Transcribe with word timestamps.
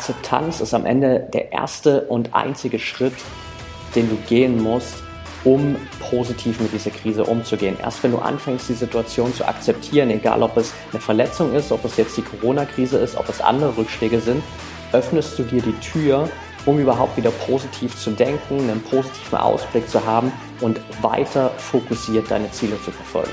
Akzeptanz 0.00 0.62
ist 0.62 0.72
am 0.72 0.86
Ende 0.86 1.28
der 1.34 1.52
erste 1.52 2.00
und 2.06 2.32
einzige 2.32 2.78
Schritt, 2.78 3.12
den 3.94 4.08
du 4.08 4.16
gehen 4.30 4.62
musst, 4.62 4.94
um 5.44 5.76
positiv 5.98 6.58
mit 6.58 6.72
dieser 6.72 6.90
Krise 6.90 7.24
umzugehen. 7.24 7.76
Erst 7.82 8.02
wenn 8.02 8.12
du 8.12 8.18
anfängst, 8.18 8.70
die 8.70 8.74
Situation 8.74 9.34
zu 9.34 9.46
akzeptieren, 9.46 10.08
egal 10.08 10.42
ob 10.42 10.56
es 10.56 10.72
eine 10.90 11.02
Verletzung 11.02 11.52
ist, 11.52 11.70
ob 11.70 11.84
es 11.84 11.98
jetzt 11.98 12.16
die 12.16 12.22
Corona-Krise 12.22 12.96
ist, 12.96 13.14
ob 13.14 13.28
es 13.28 13.42
andere 13.42 13.76
Rückschläge 13.76 14.20
sind, 14.20 14.42
öffnest 14.92 15.38
du 15.38 15.42
dir 15.42 15.60
die 15.60 15.78
Tür, 15.80 16.30
um 16.64 16.78
überhaupt 16.78 17.18
wieder 17.18 17.30
positiv 17.30 17.94
zu 17.94 18.12
denken, 18.12 18.58
einen 18.58 18.82
positiven 18.82 19.36
Ausblick 19.36 19.86
zu 19.86 20.02
haben 20.06 20.32
und 20.62 20.80
weiter 21.02 21.50
fokussiert 21.58 22.30
deine 22.30 22.50
Ziele 22.52 22.82
zu 22.82 22.90
verfolgen. 22.90 23.32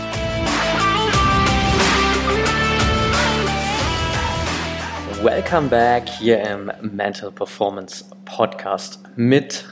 Welcome 5.23 5.69
back 5.69 6.09
hier 6.09 6.41
im 6.41 6.71
Mental 6.81 7.31
Performance 7.31 8.05
Podcast 8.25 9.03
mit 9.15 9.65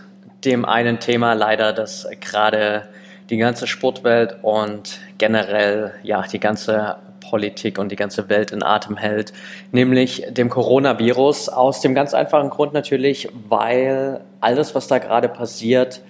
dem 0.45 0.63
einen 0.63 0.99
Thema 0.99 1.33
leider, 1.33 1.73
das 1.73 2.07
gerade 2.21 2.87
die 3.31 3.37
ganze 3.37 3.65
Sportwelt 3.65 4.37
und 4.43 4.99
generell 5.17 5.95
ja 6.03 6.21
die 6.21 6.39
ganze 6.39 6.97
Politik 7.27 7.79
und 7.79 7.91
die 7.91 7.95
ganze 7.95 8.29
Welt 8.29 8.51
in 8.51 8.61
Atem 8.61 8.95
hält, 8.95 9.33
nämlich 9.71 10.23
dem 10.29 10.51
Coronavirus. 10.51 11.49
Aus 11.49 11.81
dem 11.81 11.95
ganz 11.95 12.13
einfachen 12.13 12.51
Grund 12.51 12.73
natürlich, 12.73 13.27
weil 13.49 14.21
alles, 14.41 14.75
was 14.75 14.87
da 14.87 14.99
gerade 14.99 15.29
passiert, 15.29 16.03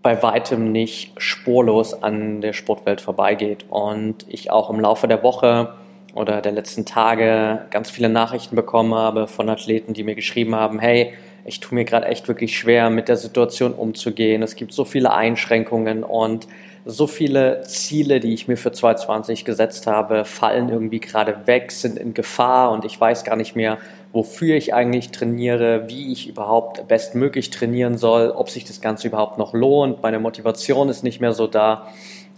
bei 0.00 0.22
weitem 0.22 0.72
nicht 0.72 1.12
spurlos 1.18 2.02
an 2.02 2.40
der 2.40 2.54
Sportwelt 2.54 3.02
vorbeigeht. 3.02 3.66
Und 3.68 4.24
ich 4.26 4.50
auch 4.50 4.70
im 4.70 4.80
Laufe 4.80 5.06
der 5.06 5.22
Woche 5.22 5.74
oder 6.14 6.40
der 6.40 6.52
letzten 6.52 6.84
Tage 6.84 7.66
ganz 7.70 7.90
viele 7.90 8.08
Nachrichten 8.08 8.56
bekommen 8.56 8.94
habe 8.94 9.26
von 9.26 9.48
Athleten, 9.48 9.94
die 9.94 10.04
mir 10.04 10.14
geschrieben 10.14 10.54
haben, 10.54 10.78
hey, 10.78 11.14
ich 11.44 11.60
tue 11.60 11.74
mir 11.74 11.84
gerade 11.84 12.06
echt 12.06 12.26
wirklich 12.28 12.56
schwer, 12.56 12.88
mit 12.88 13.08
der 13.08 13.16
Situation 13.16 13.72
umzugehen. 13.74 14.42
Es 14.42 14.56
gibt 14.56 14.72
so 14.72 14.84
viele 14.84 15.12
Einschränkungen 15.12 16.02
und 16.02 16.46
so 16.86 17.06
viele 17.06 17.62
Ziele, 17.62 18.20
die 18.20 18.34
ich 18.34 18.46
mir 18.48 18.56
für 18.56 18.72
2020 18.72 19.44
gesetzt 19.44 19.86
habe, 19.86 20.24
fallen 20.24 20.68
irgendwie 20.68 21.00
gerade 21.00 21.46
weg, 21.46 21.72
sind 21.72 21.98
in 21.98 22.14
Gefahr 22.14 22.72
und 22.72 22.84
ich 22.84 23.00
weiß 23.00 23.24
gar 23.24 23.36
nicht 23.36 23.56
mehr, 23.56 23.78
wofür 24.12 24.54
ich 24.54 24.74
eigentlich 24.74 25.10
trainiere, 25.10 25.88
wie 25.88 26.12
ich 26.12 26.28
überhaupt 26.28 26.86
bestmöglich 26.88 27.50
trainieren 27.50 27.98
soll, 27.98 28.30
ob 28.30 28.48
sich 28.48 28.64
das 28.64 28.80
Ganze 28.80 29.08
überhaupt 29.08 29.38
noch 29.38 29.54
lohnt. 29.54 30.02
Meine 30.02 30.20
Motivation 30.20 30.88
ist 30.88 31.02
nicht 31.02 31.20
mehr 31.20 31.32
so 31.32 31.46
da. 31.46 31.88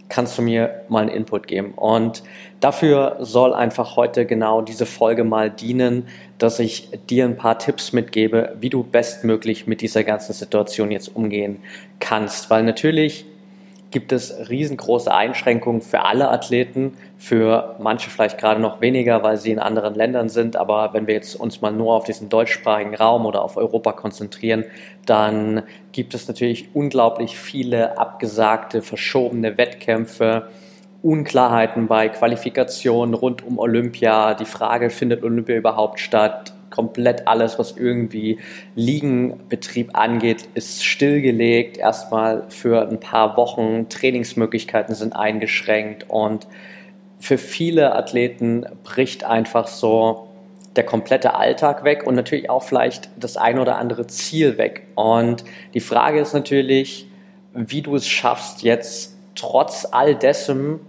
Kannst 0.09 0.37
du 0.37 0.41
mir 0.41 0.83
mal 0.87 1.01
einen 1.01 1.09
Input 1.09 1.47
geben? 1.47 1.73
Und 1.75 2.23
dafür 2.59 3.17
soll 3.19 3.53
einfach 3.53 3.95
heute 3.95 4.25
genau 4.25 4.61
diese 4.61 4.85
Folge 4.85 5.23
mal 5.23 5.49
dienen, 5.49 6.07
dass 6.37 6.59
ich 6.59 6.89
dir 7.09 7.25
ein 7.25 7.37
paar 7.37 7.59
Tipps 7.59 7.93
mitgebe, 7.93 8.55
wie 8.59 8.69
du 8.69 8.83
bestmöglich 8.83 9.67
mit 9.67 9.81
dieser 9.81 10.03
ganzen 10.03 10.33
Situation 10.33 10.91
jetzt 10.91 11.15
umgehen 11.15 11.59
kannst. 11.99 12.49
Weil 12.49 12.63
natürlich 12.63 13.25
gibt 13.91 14.11
es 14.11 14.49
riesengroße 14.49 15.13
Einschränkungen 15.13 15.81
für 15.81 16.03
alle 16.03 16.29
Athleten, 16.29 16.97
für 17.17 17.75
manche 17.79 18.09
vielleicht 18.09 18.37
gerade 18.37 18.59
noch 18.59 18.81
weniger, 18.81 19.23
weil 19.23 19.37
sie 19.37 19.51
in 19.51 19.59
anderen 19.59 19.95
Ländern 19.95 20.29
sind. 20.29 20.55
Aber 20.55 20.93
wenn 20.93 21.07
wir 21.07 21.13
jetzt 21.13 21.35
uns 21.35 21.61
mal 21.61 21.71
nur 21.71 21.93
auf 21.93 22.03
diesen 22.03 22.29
deutschsprachigen 22.29 22.95
Raum 22.95 23.25
oder 23.25 23.43
auf 23.43 23.55
Europa 23.55 23.93
konzentrieren, 23.93 24.65
dann 25.05 25.63
gibt 25.93 26.13
es 26.13 26.27
natürlich 26.27 26.69
unglaublich 26.73 27.37
viele 27.37 27.97
abgesagte, 27.97 28.81
verschobene 28.81 29.57
Wettkämpfe. 29.57 30.49
Unklarheiten 31.01 31.87
bei 31.87 32.09
Qualifikationen 32.09 33.13
rund 33.13 33.45
um 33.45 33.59
Olympia, 33.59 34.33
die 34.33 34.45
Frage, 34.45 34.89
findet 34.89 35.23
Olympia 35.23 35.55
überhaupt 35.55 35.99
statt, 35.99 36.53
komplett 36.69 37.27
alles, 37.27 37.57
was 37.59 37.77
irgendwie 37.77 38.39
Ligenbetrieb 38.75 39.97
angeht, 39.97 40.47
ist 40.53 40.83
stillgelegt. 40.83 41.77
Erstmal 41.77 42.43
für 42.49 42.87
ein 42.87 42.99
paar 42.99 43.37
Wochen. 43.37 43.89
Trainingsmöglichkeiten 43.89 44.95
sind 44.95 45.15
eingeschränkt 45.15 46.05
und 46.09 46.47
für 47.19 47.37
viele 47.37 47.95
Athleten 47.95 48.65
bricht 48.83 49.23
einfach 49.23 49.67
so 49.67 50.27
der 50.75 50.85
komplette 50.85 51.33
Alltag 51.33 51.83
weg 51.83 52.05
und 52.05 52.15
natürlich 52.15 52.49
auch 52.49 52.63
vielleicht 52.63 53.09
das 53.17 53.35
ein 53.35 53.57
oder 53.57 53.77
andere 53.77 54.07
Ziel 54.07 54.57
weg. 54.57 54.83
Und 54.95 55.43
die 55.73 55.79
Frage 55.79 56.19
ist 56.19 56.33
natürlich, 56.33 57.07
wie 57.53 57.81
du 57.81 57.95
es 57.95 58.07
schaffst, 58.07 58.61
jetzt 58.61 59.17
trotz 59.33 59.87
all 59.89 60.15
dessen 60.15 60.79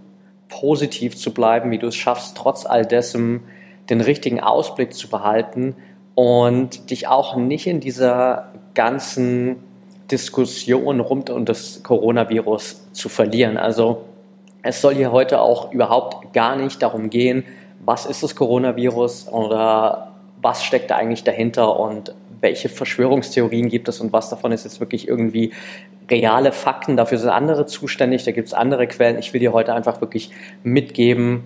positiv 0.47 1.17
zu 1.17 1.33
bleiben, 1.33 1.71
wie 1.71 1.79
du 1.79 1.87
es 1.87 1.95
schaffst, 1.95 2.37
trotz 2.37 2.65
all 2.65 2.85
dessen 2.85 3.41
den 3.89 4.01
richtigen 4.01 4.39
Ausblick 4.39 4.93
zu 4.93 5.09
behalten 5.09 5.75
und 6.15 6.91
dich 6.91 7.07
auch 7.07 7.35
nicht 7.35 7.67
in 7.67 7.79
dieser 7.79 8.51
ganzen 8.73 9.57
Diskussion 10.11 10.99
rund 10.99 11.29
um 11.29 11.45
das 11.45 11.83
Coronavirus 11.83 12.91
zu 12.93 13.09
verlieren. 13.09 13.57
Also 13.57 14.05
es 14.61 14.81
soll 14.81 14.95
hier 14.95 15.11
heute 15.11 15.39
auch 15.39 15.71
überhaupt 15.71 16.33
gar 16.33 16.55
nicht 16.55 16.81
darum 16.81 17.09
gehen, 17.09 17.45
was 17.85 18.05
ist 18.05 18.23
das 18.23 18.35
Coronavirus 18.35 19.29
oder 19.29 20.11
was 20.41 20.63
steckt 20.63 20.91
da 20.91 20.95
eigentlich 20.95 21.23
dahinter 21.23 21.79
und 21.79 22.13
welche 22.41 22.69
Verschwörungstheorien 22.69 23.69
gibt 23.69 23.87
es 23.89 23.99
und 23.99 24.13
was 24.13 24.29
davon 24.29 24.51
ist 24.51 24.63
jetzt 24.63 24.79
wirklich 24.79 25.07
irgendwie 25.07 25.51
reale 26.09 26.51
Fakten. 26.51 26.97
Dafür 26.97 27.17
sind 27.17 27.29
andere 27.29 27.65
zuständig, 27.65 28.23
da 28.23 28.31
gibt 28.31 28.47
es 28.47 28.53
andere 28.53 28.87
Quellen. 28.87 29.19
Ich 29.19 29.33
will 29.33 29.39
dir 29.39 29.53
heute 29.53 29.73
einfach 29.73 30.01
wirklich 30.01 30.31
mitgeben, 30.63 31.43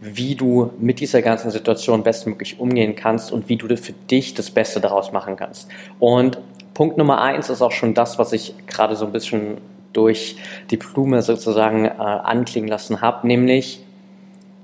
wie 0.00 0.34
du 0.34 0.70
mit 0.78 1.00
dieser 1.00 1.20
ganzen 1.20 1.50
Situation 1.50 2.02
bestmöglich 2.02 2.58
umgehen 2.58 2.96
kannst 2.96 3.32
und 3.32 3.48
wie 3.48 3.56
du 3.56 3.76
für 3.76 3.92
dich 3.92 4.34
das 4.34 4.50
Beste 4.50 4.80
daraus 4.80 5.12
machen 5.12 5.36
kannst. 5.36 5.68
Und 5.98 6.38
Punkt 6.72 6.96
Nummer 6.96 7.20
eins 7.20 7.50
ist 7.50 7.60
auch 7.60 7.72
schon 7.72 7.92
das, 7.92 8.18
was 8.18 8.32
ich 8.32 8.54
gerade 8.66 8.96
so 8.96 9.04
ein 9.04 9.12
bisschen 9.12 9.58
durch 9.92 10.36
die 10.70 10.76
Blume 10.76 11.20
sozusagen 11.20 11.84
äh, 11.84 11.90
anklingen 11.90 12.68
lassen 12.68 13.02
habe, 13.02 13.26
nämlich 13.26 13.84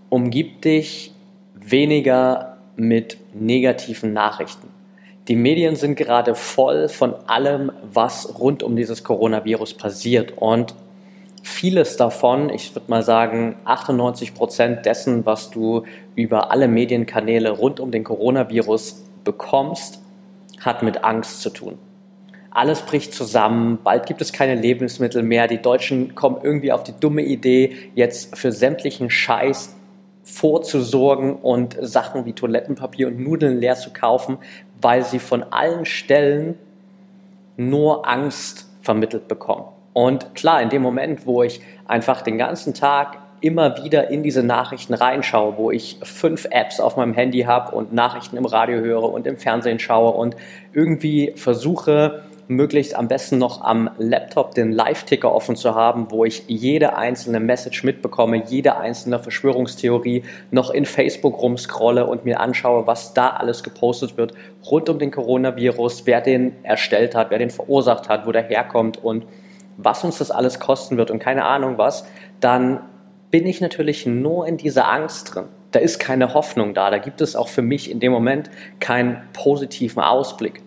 umgib 0.09 0.63
dich 0.63 1.13
weniger 1.55 2.57
mit 2.77 3.19
negativen 3.35 4.13
Nachrichten. 4.13 4.69
Die 5.29 5.37
Medien 5.37 5.75
sind 5.75 5.97
gerade 5.97 6.35
voll 6.35 6.89
von 6.89 7.15
allem, 7.27 7.73
was 7.83 8.39
rund 8.39 8.63
um 8.63 8.77
dieses 8.77 9.03
Coronavirus 9.03 9.75
passiert 9.75 10.35
und 10.37 10.75
vieles 11.47 11.97
davon, 11.97 12.51
ich 12.51 12.75
würde 12.75 12.91
mal 12.91 13.03
sagen 13.03 13.55
98 13.65 14.34
Prozent 14.34 14.84
dessen, 14.84 15.25
was 15.27 15.51
du 15.51 15.84
über 16.17 16.51
alle 16.51 16.67
Medienkanäle 16.67 17.51
rund 17.51 17.79
um 17.79 17.93
den 17.93 18.03
Coronavirus 18.03 19.05
bekommst, 19.23 20.01
hat 20.61 20.83
mit 20.83 21.05
Angst 21.05 21.43
zu 21.43 21.51
tun. 21.51 21.79
Alles 22.51 22.83
bricht 22.83 23.15
zusammen, 23.15 23.79
bald 23.84 24.07
gibt 24.07 24.21
es 24.23 24.33
keine 24.33 24.57
Lebensmittel 24.57 25.23
mehr, 25.23 25.47
die 25.47 25.62
Deutschen 25.62 26.16
kommen 26.16 26.39
irgendwie 26.43 26.72
auf 26.72 26.83
die 26.83 26.98
dumme 26.98 27.22
Idee, 27.22 27.77
jetzt 27.95 28.37
für 28.37 28.51
sämtlichen 28.51 29.09
Scheiß 29.09 29.77
vorzusorgen 30.25 31.37
und 31.37 31.77
Sachen 31.81 32.25
wie 32.27 32.33
Toilettenpapier 32.33 33.07
und 33.07 33.21
Nudeln 33.21 33.60
leer 33.60 33.77
zu 33.77 33.91
kaufen, 33.91 34.39
weil 34.81 35.04
sie 35.04 35.21
von 35.21 35.45
allen 35.45 35.84
Stellen 35.84 36.59
nur 37.57 38.09
Angst 38.09 38.66
vermittelt 38.83 39.28
bekommen. 39.28 39.76
Und 39.97 40.34
klar, 40.34 40.60
in 40.60 40.69
dem 40.69 40.83
Moment, 40.83 41.25
wo 41.25 41.43
ich 41.43 41.63
einfach 41.87 42.21
den 42.21 42.37
ganzen 42.37 42.75
Tag 42.75 43.16
immer 43.41 43.83
wieder 43.83 44.10
in 44.10 44.22
diese 44.22 44.43
Nachrichten 44.43 44.93
reinschaue, 44.93 45.57
wo 45.57 45.71
ich 45.71 45.98
fünf 46.03 46.47
Apps 46.51 46.81
auf 46.81 46.98
meinem 46.98 47.15
Handy 47.15 47.45
habe 47.45 47.75
und 47.75 47.95
Nachrichten 47.95 48.37
im 48.37 48.45
Radio 48.45 48.81
höre 48.81 49.10
und 49.10 49.27
im 49.27 49.39
Fernsehen 49.39 49.78
schaue 49.78 50.10
und 50.10 50.37
irgendwie 50.75 51.33
versuche, 51.37 52.25
möglichst 52.47 52.95
am 52.95 53.09
besten 53.09 53.39
noch 53.39 53.63
am 53.63 53.89
Laptop 53.97 54.54
den 54.54 54.71
Live-Ticker 54.71 55.34
offen 55.34 55.57
zu 55.57 55.75
haben, 55.75 56.10
wo 56.10 56.27
ich 56.27 56.43
jede 56.47 56.98
einzelne 56.98 57.41
Message 57.41 57.83
mitbekomme, 57.83 58.45
jede 58.48 58.77
einzelne 58.77 59.19
Verschwörungstheorie 59.19 60.25
noch 60.51 60.69
in 60.69 60.84
Facebook 60.84 61.41
rumscrolle 61.41 62.04
und 62.04 62.27
mir 62.27 62.41
anschaue, 62.41 62.87
was 62.87 63.15
da 63.15 63.31
alles 63.31 63.63
gepostet 63.63 64.19
wird 64.19 64.34
rund 64.71 64.91
um 64.91 64.98
den 64.98 65.10
Coronavirus, 65.10 66.03
wer 66.04 66.21
den 66.21 66.53
erstellt 66.65 67.15
hat, 67.15 67.31
wer 67.31 67.39
den 67.39 67.48
verursacht 67.48 68.10
hat, 68.10 68.27
wo 68.27 68.33
der 68.33 68.43
herkommt 68.43 69.03
und 69.03 69.25
was 69.77 70.05
uns 70.05 70.19
das 70.19 70.31
alles 70.31 70.61
kosten 70.61 70.97
wird 70.97 71.11
und 71.11 71.19
keine 71.19 71.45
Ahnung 71.45 71.78
was, 71.78 72.07
dann 72.41 72.81
bin 73.31 73.47
ich 73.47 73.61
natürlich 73.61 74.07
nur 74.07 74.47
in 74.47 74.57
dieser 74.57 74.91
Angst 74.91 75.34
drin. 75.34 75.45
Da 75.73 75.81
ist 75.81 75.99
keine 75.99 76.33
Hoffnung 76.33 76.75
da. 76.75 76.91
Da 76.91 76.99
gibt 76.99 77.21
es 77.21 77.37
auch 77.37 77.49
für 77.49 77.63
mich 77.63 77.91
in 77.91 78.01
dem 78.01 78.13
Moment 78.13 78.51
keinen 78.81 79.21
positiven 79.33 80.03
Ausblick. 80.03 80.63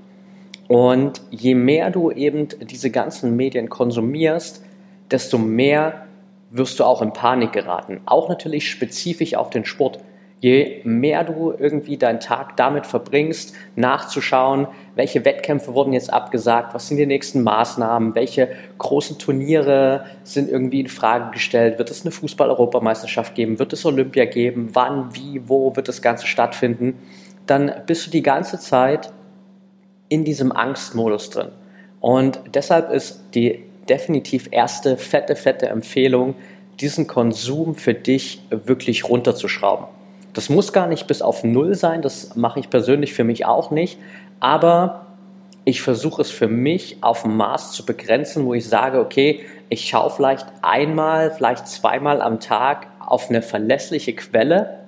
Und 0.67 1.21
je 1.31 1.55
mehr 1.55 1.89
du 1.89 2.11
eben 2.11 2.47
diese 2.61 2.91
ganzen 2.91 3.35
Medien 3.35 3.69
konsumierst, 3.69 4.63
desto 5.09 5.39
mehr 5.39 6.05
wirst 6.51 6.79
du 6.79 6.83
auch 6.83 7.01
in 7.01 7.13
Panik 7.13 7.53
geraten. 7.53 8.01
Auch 8.05 8.29
natürlich 8.29 8.69
spezifisch 8.69 9.35
auf 9.35 9.49
den 9.49 9.65
Sport. 9.65 9.99
Je 10.41 10.81
mehr 10.85 11.25
du 11.25 11.53
irgendwie 11.57 11.97
deinen 11.97 12.21
Tag 12.21 12.55
damit 12.55 12.85
verbringst, 12.85 13.53
nachzuschauen, 13.75 14.67
welche 14.95 15.25
Wettkämpfe 15.25 15.73
wurden 15.73 15.91
jetzt 15.91 16.13
abgesagt, 16.13 16.73
was 16.73 16.87
sind 16.87 16.95
die 16.97 17.05
nächsten 17.05 17.43
Maßnahmen, 17.43 18.15
welche 18.15 18.47
großen 18.77 19.17
Turniere 19.17 20.05
sind 20.23 20.49
irgendwie 20.49 20.79
in 20.79 20.87
Frage 20.87 21.31
gestellt, 21.31 21.77
wird 21.77 21.91
es 21.91 22.03
eine 22.03 22.11
Fußball-Europameisterschaft 22.11 23.35
geben, 23.35 23.59
wird 23.59 23.73
es 23.73 23.85
Olympia 23.85 24.25
geben, 24.25 24.69
wann, 24.73 25.13
wie, 25.13 25.41
wo 25.45 25.75
wird 25.75 25.89
das 25.89 26.01
Ganze 26.01 26.25
stattfinden, 26.25 26.97
dann 27.45 27.73
bist 27.85 28.07
du 28.07 28.11
die 28.11 28.23
ganze 28.23 28.59
Zeit 28.59 29.11
in 30.07 30.23
diesem 30.23 30.53
Angstmodus 30.53 31.31
drin. 31.31 31.49
Und 31.99 32.39
deshalb 32.53 32.91
ist 32.91 33.23
die 33.35 33.65
definitiv 33.89 34.47
erste 34.51 34.95
fette, 34.95 35.35
fette 35.35 35.67
Empfehlung, 35.67 36.35
diesen 36.79 37.07
Konsum 37.07 37.75
für 37.75 37.93
dich 37.93 38.41
wirklich 38.49 39.09
runterzuschrauben. 39.09 39.98
Das 40.33 40.49
muss 40.49 40.73
gar 40.73 40.87
nicht 40.87 41.07
bis 41.07 41.21
auf 41.21 41.43
Null 41.43 41.75
sein, 41.75 42.01
das 42.01 42.35
mache 42.35 42.59
ich 42.59 42.69
persönlich 42.69 43.13
für 43.13 43.23
mich 43.23 43.45
auch 43.45 43.71
nicht, 43.71 43.97
aber 44.39 45.07
ich 45.65 45.81
versuche 45.81 46.21
es 46.21 46.31
für 46.31 46.47
mich 46.47 46.97
auf 47.01 47.25
ein 47.25 47.35
Maß 47.35 47.73
zu 47.73 47.85
begrenzen, 47.85 48.45
wo 48.45 48.53
ich 48.53 48.67
sage, 48.67 48.99
okay, 48.99 49.41
ich 49.69 49.87
schaue 49.87 50.09
vielleicht 50.09 50.47
einmal, 50.61 51.31
vielleicht 51.31 51.67
zweimal 51.67 52.21
am 52.21 52.39
Tag 52.39 52.87
auf 52.99 53.29
eine 53.29 53.41
verlässliche 53.41 54.13
Quelle, 54.13 54.79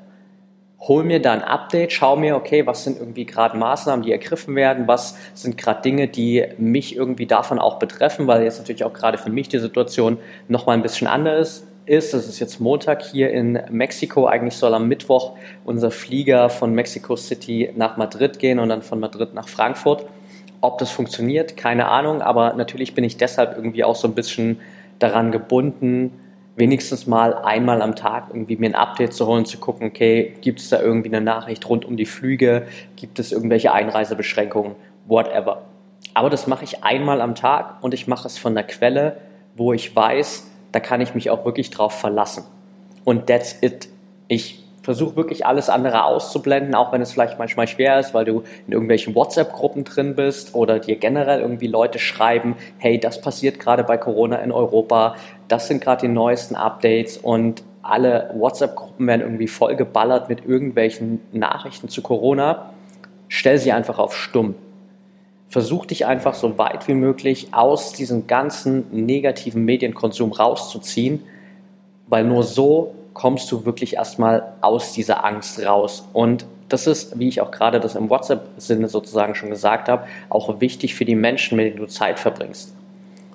hol 0.79 1.03
mir 1.03 1.21
da 1.21 1.33
ein 1.33 1.43
Update, 1.43 1.91
schau 1.91 2.15
mir, 2.15 2.35
okay, 2.35 2.65
was 2.65 2.83
sind 2.83 2.97
irgendwie 2.99 3.25
gerade 3.25 3.57
Maßnahmen, 3.57 4.03
die 4.03 4.11
ergriffen 4.11 4.55
werden, 4.55 4.87
was 4.87 5.15
sind 5.35 5.57
gerade 5.57 5.81
Dinge, 5.81 6.07
die 6.07 6.45
mich 6.57 6.95
irgendwie 6.95 7.27
davon 7.27 7.59
auch 7.59 7.77
betreffen, 7.77 8.25
weil 8.25 8.43
jetzt 8.43 8.57
natürlich 8.57 8.83
auch 8.83 8.93
gerade 8.93 9.19
für 9.19 9.29
mich 9.29 9.49
die 9.49 9.59
Situation 9.59 10.17
nochmal 10.47 10.77
ein 10.77 10.81
bisschen 10.81 11.07
anders 11.07 11.59
ist. 11.59 11.67
Es 11.87 12.13
ist 12.13 12.39
jetzt 12.39 12.59
Montag 12.59 13.01
hier 13.01 13.31
in 13.31 13.59
Mexiko. 13.71 14.27
Eigentlich 14.27 14.55
soll 14.55 14.73
am 14.75 14.87
Mittwoch 14.87 15.35
unser 15.65 15.89
Flieger 15.89 16.49
von 16.49 16.73
Mexico 16.73 17.15
City 17.15 17.71
nach 17.75 17.97
Madrid 17.97 18.37
gehen 18.37 18.59
und 18.59 18.69
dann 18.69 18.83
von 18.83 18.99
Madrid 18.99 19.33
nach 19.33 19.47
Frankfurt. 19.47 20.05
Ob 20.61 20.77
das 20.77 20.91
funktioniert, 20.91 21.57
keine 21.57 21.87
Ahnung, 21.87 22.21
aber 22.21 22.53
natürlich 22.53 22.93
bin 22.93 23.03
ich 23.03 23.17
deshalb 23.17 23.55
irgendwie 23.55 23.83
auch 23.83 23.95
so 23.95 24.07
ein 24.07 24.13
bisschen 24.13 24.59
daran 24.99 25.31
gebunden, 25.31 26.13
wenigstens 26.55 27.07
mal 27.07 27.33
einmal 27.33 27.81
am 27.81 27.95
Tag 27.95 28.27
irgendwie 28.29 28.57
mir 28.57 28.67
ein 28.67 28.75
Update 28.75 29.13
zu 29.13 29.25
holen, 29.25 29.45
zu 29.45 29.57
gucken, 29.57 29.87
okay, 29.87 30.35
gibt 30.41 30.59
es 30.59 30.69
da 30.69 30.79
irgendwie 30.79 31.09
eine 31.09 31.21
Nachricht 31.21 31.67
rund 31.67 31.83
um 31.83 31.97
die 31.97 32.05
Flüge, 32.05 32.67
gibt 32.95 33.17
es 33.17 33.31
irgendwelche 33.31 33.73
Einreisebeschränkungen, 33.73 34.75
whatever. 35.07 35.63
Aber 36.13 36.29
das 36.29 36.45
mache 36.45 36.63
ich 36.63 36.83
einmal 36.83 37.21
am 37.21 37.33
Tag 37.33 37.81
und 37.81 37.95
ich 37.95 38.07
mache 38.07 38.27
es 38.27 38.37
von 38.37 38.53
der 38.53 38.65
Quelle, 38.65 39.17
wo 39.55 39.73
ich 39.73 39.95
weiß, 39.95 40.50
da 40.71 40.79
kann 40.79 41.01
ich 41.01 41.15
mich 41.15 41.29
auch 41.29 41.45
wirklich 41.45 41.69
drauf 41.69 41.99
verlassen. 41.99 42.43
Und 43.03 43.27
that's 43.27 43.55
it. 43.61 43.89
Ich 44.27 44.63
versuche 44.83 45.15
wirklich 45.15 45.45
alles 45.45 45.69
andere 45.69 46.05
auszublenden, 46.05 46.73
auch 46.75 46.91
wenn 46.91 47.01
es 47.01 47.11
vielleicht 47.11 47.37
manchmal 47.37 47.67
schwer 47.67 47.99
ist, 47.99 48.13
weil 48.13 48.25
du 48.25 48.43
in 48.65 48.73
irgendwelchen 48.73 49.13
WhatsApp-Gruppen 49.13 49.83
drin 49.83 50.15
bist 50.15 50.55
oder 50.55 50.79
dir 50.79 50.95
generell 50.95 51.41
irgendwie 51.41 51.67
Leute 51.67 51.99
schreiben, 51.99 52.55
hey, 52.77 52.99
das 52.99 53.21
passiert 53.21 53.59
gerade 53.59 53.83
bei 53.83 53.97
Corona 53.97 54.37
in 54.37 54.51
Europa, 54.51 55.15
das 55.47 55.67
sind 55.67 55.81
gerade 55.81 56.07
die 56.07 56.11
neuesten 56.11 56.55
Updates 56.55 57.17
und 57.17 57.63
alle 57.83 58.31
WhatsApp-Gruppen 58.33 59.05
werden 59.07 59.21
irgendwie 59.21 59.47
vollgeballert 59.47 60.29
mit 60.29 60.45
irgendwelchen 60.45 61.19
Nachrichten 61.31 61.89
zu 61.89 62.01
Corona. 62.01 62.71
Stell 63.27 63.57
sie 63.57 63.71
einfach 63.71 63.97
auf 63.99 64.15
stumm 64.15 64.55
versuch 65.51 65.85
dich 65.85 66.05
einfach 66.05 66.33
so 66.33 66.57
weit 66.57 66.87
wie 66.87 66.93
möglich 66.93 67.49
aus 67.51 67.91
diesem 67.91 68.25
ganzen 68.25 68.85
negativen 68.91 69.65
Medienkonsum 69.65 70.31
rauszuziehen, 70.31 71.23
weil 72.07 72.23
nur 72.23 72.43
so 72.43 72.95
kommst 73.13 73.51
du 73.51 73.65
wirklich 73.65 73.97
erstmal 73.97 74.53
aus 74.61 74.93
dieser 74.93 75.25
Angst 75.25 75.63
raus. 75.63 76.07
Und 76.13 76.45
das 76.69 76.87
ist, 76.87 77.19
wie 77.19 77.27
ich 77.27 77.41
auch 77.41 77.51
gerade 77.51 77.81
das 77.81 77.95
im 77.95 78.09
WhatsApp-Sinne 78.09 78.87
sozusagen 78.87 79.35
schon 79.35 79.49
gesagt 79.49 79.89
habe, 79.89 80.07
auch 80.29 80.61
wichtig 80.61 80.95
für 80.95 81.03
die 81.03 81.15
Menschen, 81.15 81.57
mit 81.57 81.65
denen 81.65 81.77
du 81.77 81.85
Zeit 81.85 82.17
verbringst. 82.17 82.73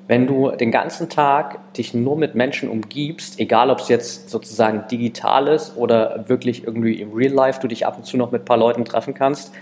Wenn 0.09 0.27
du 0.27 0.53
den 0.53 0.71
ganzen 0.71 1.11
Tag 1.11 1.75
dich 1.75 1.93
nur 1.93 2.17
mit 2.17 2.35
Menschen 2.35 2.71
umgibst, 2.71 3.39
egal 3.39 3.69
ob 3.69 3.81
es 3.81 3.89
jetzt 3.89 4.31
sozusagen 4.31 4.85
digital 4.91 5.49
ist 5.49 5.77
oder 5.77 6.25
wirklich 6.29 6.65
irgendwie 6.65 6.95
im 6.95 7.13
Real 7.13 7.33
Life 7.33 7.61
du 7.61 7.69
dich 7.69 7.87
ab 7.87 7.99
und 7.99 8.07
zu 8.07 8.17
noch 8.17 8.31
mit 8.31 8.43
ein 8.43 8.45
paar 8.47 8.57
Leuten 8.57 8.87
treffen 8.87 9.13
kannst, 9.13 9.53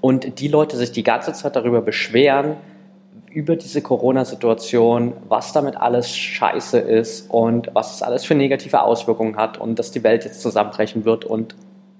und 0.00 0.40
die 0.40 0.48
Leute 0.48 0.76
sich 0.76 0.92
die 0.92 1.02
ganze 1.02 1.32
Zeit 1.32 1.56
darüber 1.56 1.80
beschweren, 1.80 2.56
über 3.30 3.56
diese 3.56 3.82
Corona-Situation, 3.82 5.12
was 5.28 5.52
damit 5.52 5.76
alles 5.76 6.16
scheiße 6.16 6.78
ist 6.78 7.30
und 7.30 7.70
was 7.74 7.94
es 7.94 8.02
alles 8.02 8.24
für 8.24 8.34
negative 8.34 8.82
Auswirkungen 8.82 9.36
hat 9.36 9.58
und 9.58 9.78
dass 9.78 9.90
die 9.90 10.02
Welt 10.02 10.24
jetzt 10.24 10.40
zusammenbrechen 10.40 11.04
wird 11.04 11.24
und 11.24 11.54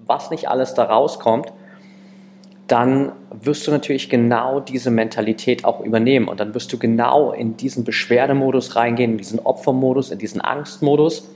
was 0.07 0.31
nicht 0.31 0.49
alles 0.49 0.75
da 0.75 0.85
rauskommt, 0.85 1.53
dann 2.67 3.13
wirst 3.31 3.67
du 3.67 3.71
natürlich 3.71 4.11
genau 4.11 4.61
diese 4.61 4.91
Mentalität 4.91 5.65
auch 5.65 5.81
übernehmen. 5.81 6.29
Und 6.29 6.41
dann 6.41 6.55
wirst 6.55 6.73
du 6.73 6.79
genau 6.79 7.33
in 7.33 7.57
diesen 7.57 7.85
Beschwerdemodus 7.85 8.77
reingehen, 8.77 9.13
in 9.13 9.19
diesen 9.19 9.39
Opfermodus, 9.39 10.11
in 10.11 10.19
diesen 10.19 10.41
Angstmodus 10.41 11.29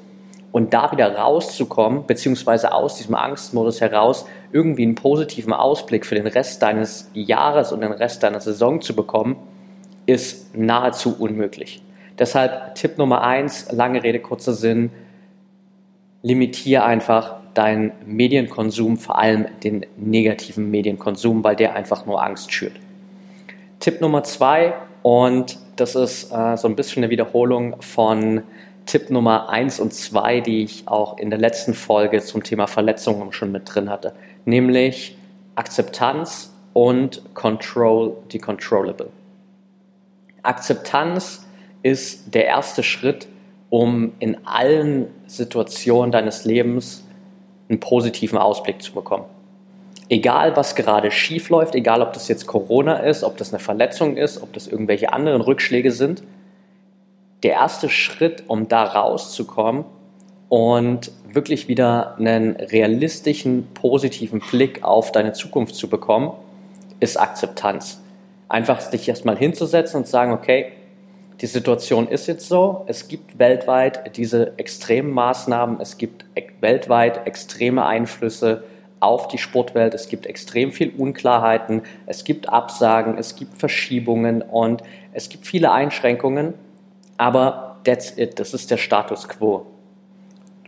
und 0.52 0.74
da 0.74 0.92
wieder 0.92 1.16
rauszukommen, 1.16 2.06
beziehungsweise 2.06 2.72
aus 2.72 2.96
diesem 2.96 3.14
Angstmodus 3.14 3.80
heraus 3.80 4.26
irgendwie 4.52 4.82
einen 4.82 4.94
positiven 4.94 5.52
Ausblick 5.52 6.04
für 6.04 6.14
den 6.14 6.26
Rest 6.26 6.62
deines 6.62 7.10
Jahres 7.14 7.72
und 7.72 7.80
den 7.80 7.92
Rest 7.92 8.22
deiner 8.22 8.40
Saison 8.40 8.80
zu 8.82 8.94
bekommen, 8.94 9.36
ist 10.04 10.54
nahezu 10.54 11.16
unmöglich. 11.18 11.82
Deshalb 12.18 12.74
Tipp 12.74 12.98
Nummer 12.98 13.22
eins, 13.22 13.72
lange 13.72 14.02
Rede, 14.02 14.20
kurzer 14.20 14.52
Sinn, 14.52 14.90
limitiere 16.22 16.84
einfach 16.84 17.36
deinen 17.54 17.92
Medienkonsum, 18.06 18.98
vor 18.98 19.18
allem 19.18 19.46
den 19.64 19.86
negativen 19.96 20.70
Medienkonsum, 20.70 21.42
weil 21.42 21.56
der 21.56 21.74
einfach 21.74 22.06
nur 22.06 22.22
Angst 22.22 22.52
schürt. 22.52 22.74
Tipp 23.80 24.00
Nummer 24.00 24.22
zwei, 24.22 24.74
und 25.02 25.58
das 25.76 25.94
ist 25.94 26.30
äh, 26.32 26.56
so 26.56 26.68
ein 26.68 26.76
bisschen 26.76 27.02
eine 27.02 27.10
Wiederholung 27.10 27.80
von 27.80 28.42
Tipp 28.86 29.10
Nummer 29.10 29.48
1 29.48 29.80
und 29.80 29.94
2, 29.94 30.40
die 30.40 30.62
ich 30.64 30.88
auch 30.88 31.18
in 31.18 31.30
der 31.30 31.38
letzten 31.38 31.74
Folge 31.74 32.20
zum 32.20 32.42
Thema 32.42 32.66
Verletzungen 32.66 33.32
schon 33.32 33.52
mit 33.52 33.62
drin 33.72 33.88
hatte, 33.88 34.14
nämlich 34.44 35.16
Akzeptanz 35.54 36.52
und 36.72 37.22
Control 37.34 38.16
the 38.30 38.38
Controllable. 38.38 39.10
Akzeptanz 40.42 41.46
ist 41.82 42.34
der 42.34 42.46
erste 42.46 42.82
Schritt, 42.82 43.28
um 43.70 44.12
in 44.18 44.46
allen 44.46 45.06
Situationen 45.26 46.12
deines 46.12 46.44
Lebens 46.44 47.04
einen 47.68 47.80
positiven 47.80 48.38
Ausblick 48.38 48.82
zu 48.82 48.92
bekommen. 48.92 49.24
Egal, 50.08 50.56
was 50.56 50.74
gerade 50.74 51.10
schief 51.10 51.48
läuft, 51.48 51.74
egal, 51.74 52.02
ob 52.02 52.12
das 52.12 52.28
jetzt 52.28 52.46
Corona 52.46 52.96
ist, 52.96 53.24
ob 53.24 53.38
das 53.38 53.52
eine 53.52 53.60
Verletzung 53.60 54.16
ist, 54.16 54.42
ob 54.42 54.52
das 54.52 54.66
irgendwelche 54.66 55.12
anderen 55.12 55.40
Rückschläge 55.40 55.90
sind, 55.90 56.22
der 57.42 57.52
erste 57.52 57.88
Schritt, 57.88 58.44
um 58.46 58.68
da 58.68 58.84
rauszukommen 58.84 59.84
und 60.48 61.10
wirklich 61.32 61.68
wieder 61.68 62.16
einen 62.18 62.56
realistischen, 62.56 63.68
positiven 63.74 64.40
Blick 64.40 64.84
auf 64.84 65.12
deine 65.12 65.32
Zukunft 65.32 65.74
zu 65.74 65.88
bekommen, 65.88 66.32
ist 67.00 67.18
Akzeptanz. 67.18 68.00
Einfach 68.48 68.88
dich 68.90 69.08
erstmal 69.08 69.36
hinzusetzen 69.36 69.98
und 69.98 70.06
sagen, 70.06 70.32
okay, 70.32 70.72
die 71.40 71.46
Situation 71.46 72.06
ist 72.06 72.28
jetzt 72.28 72.46
so, 72.46 72.84
es 72.86 73.08
gibt 73.08 73.38
weltweit 73.38 74.16
diese 74.16 74.56
extremen 74.58 75.10
Maßnahmen, 75.10 75.80
es 75.80 75.98
gibt 75.98 76.24
weltweit 76.60 77.26
extreme 77.26 77.84
Einflüsse 77.84 78.62
auf 79.00 79.26
die 79.26 79.38
Sportwelt, 79.38 79.94
es 79.94 80.08
gibt 80.08 80.26
extrem 80.26 80.70
viel 80.70 80.92
Unklarheiten, 80.96 81.82
es 82.06 82.22
gibt 82.22 82.48
Absagen, 82.48 83.18
es 83.18 83.34
gibt 83.34 83.58
Verschiebungen. 83.58 84.42
Und 84.42 84.82
es 85.12 85.28
gibt 85.28 85.44
viele 85.44 85.72
Einschränkungen 85.72 86.54
aber 87.22 87.76
that's 87.84 88.18
it, 88.18 88.40
das 88.40 88.52
ist 88.52 88.72
der 88.72 88.78
Status 88.78 89.28
quo. 89.28 89.64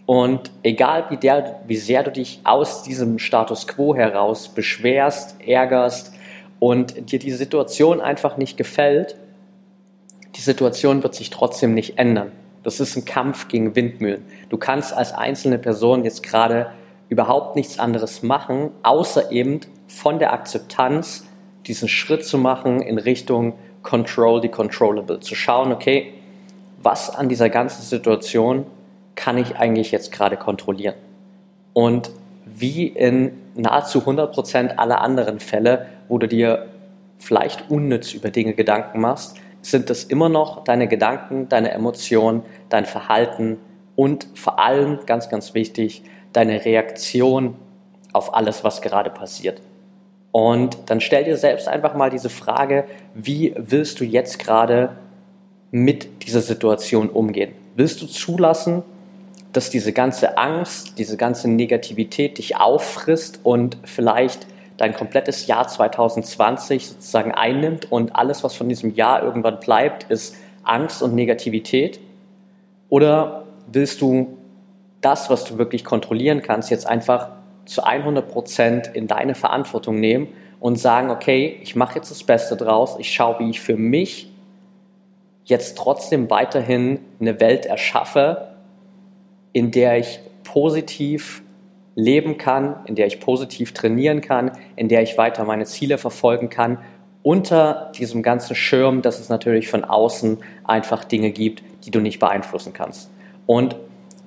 Und 0.06 0.52
egal 0.62 1.06
wie, 1.08 1.16
der, 1.16 1.60
wie 1.66 1.74
sehr 1.74 2.04
du 2.04 2.12
dich 2.12 2.40
aus 2.44 2.84
diesem 2.84 3.18
Status 3.18 3.66
quo 3.66 3.96
heraus 3.96 4.50
beschwerst, 4.50 5.34
ärgerst 5.44 6.12
und 6.60 7.10
dir 7.10 7.18
die 7.18 7.32
Situation 7.32 8.00
einfach 8.00 8.36
nicht 8.36 8.56
gefällt, 8.56 9.16
die 10.36 10.40
Situation 10.40 11.02
wird 11.02 11.16
sich 11.16 11.30
trotzdem 11.30 11.74
nicht 11.74 11.98
ändern. 11.98 12.30
Das 12.62 12.78
ist 12.78 12.94
ein 12.94 13.04
Kampf 13.04 13.48
gegen 13.48 13.74
Windmühlen. 13.74 14.24
Du 14.48 14.56
kannst 14.56 14.92
als 14.92 15.12
einzelne 15.12 15.58
Person 15.58 16.04
jetzt 16.04 16.22
gerade 16.22 16.70
überhaupt 17.08 17.56
nichts 17.56 17.80
anderes 17.80 18.22
machen, 18.22 18.70
außer 18.84 19.32
eben 19.32 19.58
von 19.88 20.20
der 20.20 20.32
Akzeptanz 20.32 21.26
diesen 21.66 21.88
Schritt 21.88 22.24
zu 22.24 22.38
machen 22.38 22.80
in 22.80 22.98
Richtung 22.98 23.54
Control 23.82 24.40
the 24.40 24.48
Controllable. 24.48 25.18
Zu 25.18 25.34
schauen, 25.34 25.72
okay, 25.72 26.14
was 26.84 27.10
an 27.10 27.28
dieser 27.28 27.48
ganzen 27.48 27.82
Situation 27.82 28.66
kann 29.14 29.38
ich 29.38 29.56
eigentlich 29.56 29.90
jetzt 29.90 30.12
gerade 30.12 30.36
kontrollieren? 30.36 30.94
Und 31.72 32.10
wie 32.44 32.86
in 32.86 33.32
nahezu 33.54 34.00
100% 34.00 34.76
aller 34.76 35.00
anderen 35.00 35.40
Fälle, 35.40 35.86
wo 36.08 36.18
du 36.18 36.28
dir 36.28 36.66
vielleicht 37.18 37.70
unnütz 37.70 38.12
über 38.12 38.30
Dinge 38.30 38.54
Gedanken 38.54 39.00
machst, 39.00 39.36
sind 39.62 39.88
es 39.88 40.04
immer 40.04 40.28
noch 40.28 40.62
deine 40.64 40.88
Gedanken, 40.88 41.48
deine 41.48 41.70
Emotionen, 41.70 42.42
dein 42.68 42.84
Verhalten 42.84 43.58
und 43.96 44.26
vor 44.34 44.58
allem, 44.58 44.98
ganz, 45.06 45.28
ganz 45.28 45.54
wichtig, 45.54 46.02
deine 46.32 46.64
Reaktion 46.64 47.54
auf 48.12 48.34
alles, 48.34 48.62
was 48.62 48.82
gerade 48.82 49.10
passiert. 49.10 49.60
Und 50.32 50.78
dann 50.86 51.00
stell 51.00 51.24
dir 51.24 51.36
selbst 51.36 51.68
einfach 51.68 51.94
mal 51.94 52.10
diese 52.10 52.28
Frage, 52.28 52.84
wie 53.14 53.54
willst 53.56 54.00
du 54.00 54.04
jetzt 54.04 54.38
gerade 54.38 54.96
mit 55.74 56.24
dieser 56.24 56.40
Situation 56.40 57.08
umgehen? 57.08 57.52
Willst 57.74 58.00
du 58.00 58.06
zulassen, 58.06 58.84
dass 59.52 59.70
diese 59.70 59.92
ganze 59.92 60.38
Angst, 60.38 61.00
diese 61.00 61.16
ganze 61.16 61.50
Negativität 61.50 62.38
dich 62.38 62.56
auffrisst 62.56 63.40
und 63.42 63.76
vielleicht 63.82 64.46
dein 64.76 64.94
komplettes 64.94 65.48
Jahr 65.48 65.66
2020 65.66 66.86
sozusagen 66.86 67.32
einnimmt 67.32 67.90
und 67.90 68.14
alles, 68.14 68.44
was 68.44 68.54
von 68.54 68.68
diesem 68.68 68.94
Jahr 68.94 69.24
irgendwann 69.24 69.58
bleibt, 69.58 70.08
ist 70.12 70.36
Angst 70.62 71.02
und 71.02 71.16
Negativität? 71.16 71.98
Oder 72.88 73.44
willst 73.72 74.00
du 74.00 74.38
das, 75.00 75.28
was 75.28 75.44
du 75.44 75.58
wirklich 75.58 75.84
kontrollieren 75.84 76.40
kannst, 76.40 76.70
jetzt 76.70 76.86
einfach 76.86 77.30
zu 77.64 77.82
100 77.82 78.28
Prozent 78.30 78.90
in 78.94 79.08
deine 79.08 79.34
Verantwortung 79.34 79.98
nehmen 79.98 80.28
und 80.60 80.76
sagen, 80.76 81.10
okay, 81.10 81.58
ich 81.64 81.74
mache 81.74 81.96
jetzt 81.96 82.12
das 82.12 82.22
Beste 82.22 82.56
draus, 82.56 82.94
ich 83.00 83.12
schaue, 83.12 83.40
wie 83.40 83.50
ich 83.50 83.60
für 83.60 83.76
mich 83.76 84.30
jetzt 85.44 85.76
trotzdem 85.76 86.30
weiterhin 86.30 87.00
eine 87.20 87.40
Welt 87.40 87.66
erschaffe, 87.66 88.54
in 89.52 89.70
der 89.70 89.98
ich 89.98 90.20
positiv 90.42 91.42
leben 91.94 92.38
kann, 92.38 92.76
in 92.86 92.94
der 92.94 93.06
ich 93.06 93.20
positiv 93.20 93.72
trainieren 93.72 94.20
kann, 94.20 94.52
in 94.76 94.88
der 94.88 95.02
ich 95.02 95.16
weiter 95.16 95.44
meine 95.44 95.64
Ziele 95.64 95.98
verfolgen 95.98 96.50
kann, 96.50 96.78
unter 97.22 97.92
diesem 97.96 98.22
ganzen 98.22 98.54
Schirm, 98.54 99.00
dass 99.00 99.20
es 99.20 99.28
natürlich 99.28 99.68
von 99.68 99.84
außen 99.84 100.38
einfach 100.64 101.04
Dinge 101.04 101.30
gibt, 101.30 101.62
die 101.84 101.90
du 101.90 102.00
nicht 102.00 102.18
beeinflussen 102.18 102.72
kannst. 102.72 103.10
Und 103.46 103.76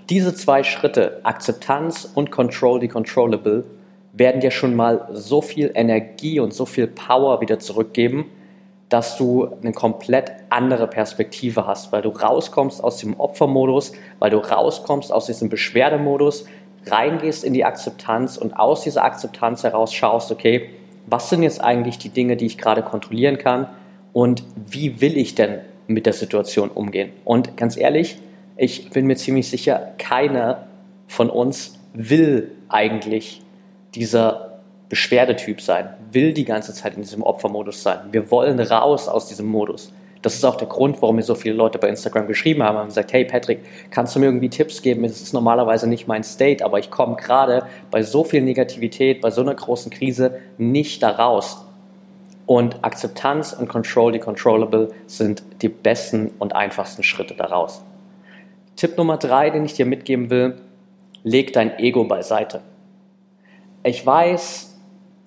diese 0.09 0.33
zwei 0.33 0.63
Schritte, 0.63 1.19
Akzeptanz 1.24 2.09
und 2.15 2.31
Control 2.31 2.79
the 2.79 2.88
Controllable, 2.88 3.65
werden 4.13 4.41
dir 4.41 4.51
schon 4.51 4.75
mal 4.75 5.07
so 5.12 5.41
viel 5.41 5.71
Energie 5.75 6.39
und 6.39 6.53
so 6.53 6.65
viel 6.65 6.88
Power 6.88 7.41
wieder 7.41 7.59
zurückgeben, 7.59 8.25
dass 8.89 9.17
du 9.17 9.50
eine 9.62 9.74
komplett 9.74 10.32
andere 10.50 10.88
Perspektive 10.88 11.67
hast, 11.67 11.91
weil 11.91 12.01
du 12.01 12.10
rauskommst 12.10 12.82
aus 12.84 12.98
dem 12.98 13.20
Opfermodus, 13.20 13.91
weil 14.20 14.29
du 14.29 14.38
rauskommst 14.38 15.12
aus 15.12 15.25
diesem 15.25 15.50
Beschwerdemodus, 15.50 16.46
reingehst 16.86 17.44
in 17.44 17.53
die 17.53 17.65
Akzeptanz 17.65 18.38
und 18.38 18.53
aus 18.53 18.84
dieser 18.84 19.03
Akzeptanz 19.03 19.63
heraus 19.63 19.94
schaust, 19.94 20.32
okay, 20.32 20.70
was 21.06 21.29
sind 21.29 21.44
jetzt 21.44 21.62
eigentlich 21.62 21.98
die 21.98 22.10
Dinge, 22.10 22.38
die 22.38 22.46
ich 22.46 22.58
gerade 22.58 22.82
kontrollieren 22.82 23.38
kann 23.38 23.67
und 24.13 24.44
wie 24.56 25.01
will 25.01 25.17
ich 25.17 25.36
denn 25.36 25.60
mit 25.88 26.06
der 26.06 26.13
Situation 26.13 26.70
umgehen? 26.70 27.12
Und 27.25 27.58
ganz 27.58 27.77
ehrlich, 27.77 28.20
ich 28.56 28.89
bin 28.89 29.06
mir 29.06 29.15
ziemlich 29.15 29.50
sicher, 29.50 29.94
keiner 29.98 30.67
von 31.08 31.29
uns 31.29 31.77
will 31.94 32.51
eigentlich 32.70 33.41
dieser 33.96 34.46
Beschwerdetyp 34.89 35.62
sein, 35.62 35.89
will 36.12 36.34
die 36.34 36.46
ganze 36.46 36.74
Zeit 36.74 36.96
in 36.96 37.01
diesem 37.01 37.24
Opfermodus 37.24 37.84
sein. 37.84 38.00
Wir 38.12 38.32
wollen 38.32 38.60
raus 38.60 39.08
aus 39.08 39.27
diesem 39.27 39.48
Modus. 39.48 39.91
Das 40.22 40.34
ist 40.34 40.44
auch 40.44 40.56
der 40.56 40.67
Grund, 40.67 41.01
warum 41.01 41.17
mir 41.17 41.24
so 41.24 41.36
viele 41.36 41.56
Leute 41.56 41.77
bei 41.77 41.89
Instagram 41.89 42.27
geschrieben 42.27 42.63
haben 42.63 42.77
und 42.79 42.88
gesagt, 42.88 43.13
hey 43.13 43.24
Patrick, 43.24 43.60
kannst 43.91 44.15
du 44.15 44.20
mir 44.20 44.25
irgendwie 44.25 44.50
Tipps 44.50 44.82
geben? 44.82 45.03
Es 45.03 45.22
ist 45.22 45.34
normalerweise 45.34 45.88
nicht 45.88 46.08
mein 46.08 46.24
State, 46.24 46.65
aber 46.65 46.79
ich 46.79 46.89
komme 46.89 47.15
gerade 47.15 47.63
bei 47.91 48.01
so 48.01 48.24
viel 48.24 48.41
Negativität, 48.41 49.22
bei 49.22 49.29
so 49.29 49.41
einer 49.41 49.53
großen 49.53 49.91
Krise 49.91 50.39
nicht 50.58 51.03
da 51.03 51.12
raus. 51.12 51.63
Und 52.46 52.84
Akzeptanz 52.84 53.53
und 53.53 53.67
Control 53.67 54.13
the 54.13 54.20
Controllable 54.20 54.89
sind 55.06 55.44
die 55.62 55.70
besten 55.70 56.32
und 56.39 56.56
einfachsten 56.56 57.03
Schritte 57.03 57.36
daraus. 57.36 57.84
Tipp 58.77 58.98
Nummer 58.98 59.17
drei, 59.17 59.50
den 59.50 59.65
ich 59.65 59.74
dir 59.74 59.86
mitgeben 59.86 60.29
will, 60.29 60.58
leg 61.24 61.51
dein 61.53 61.77
Ego 61.77 62.06
beiseite. 62.06 62.62
Ich 63.84 64.06
weiß, 64.06 64.66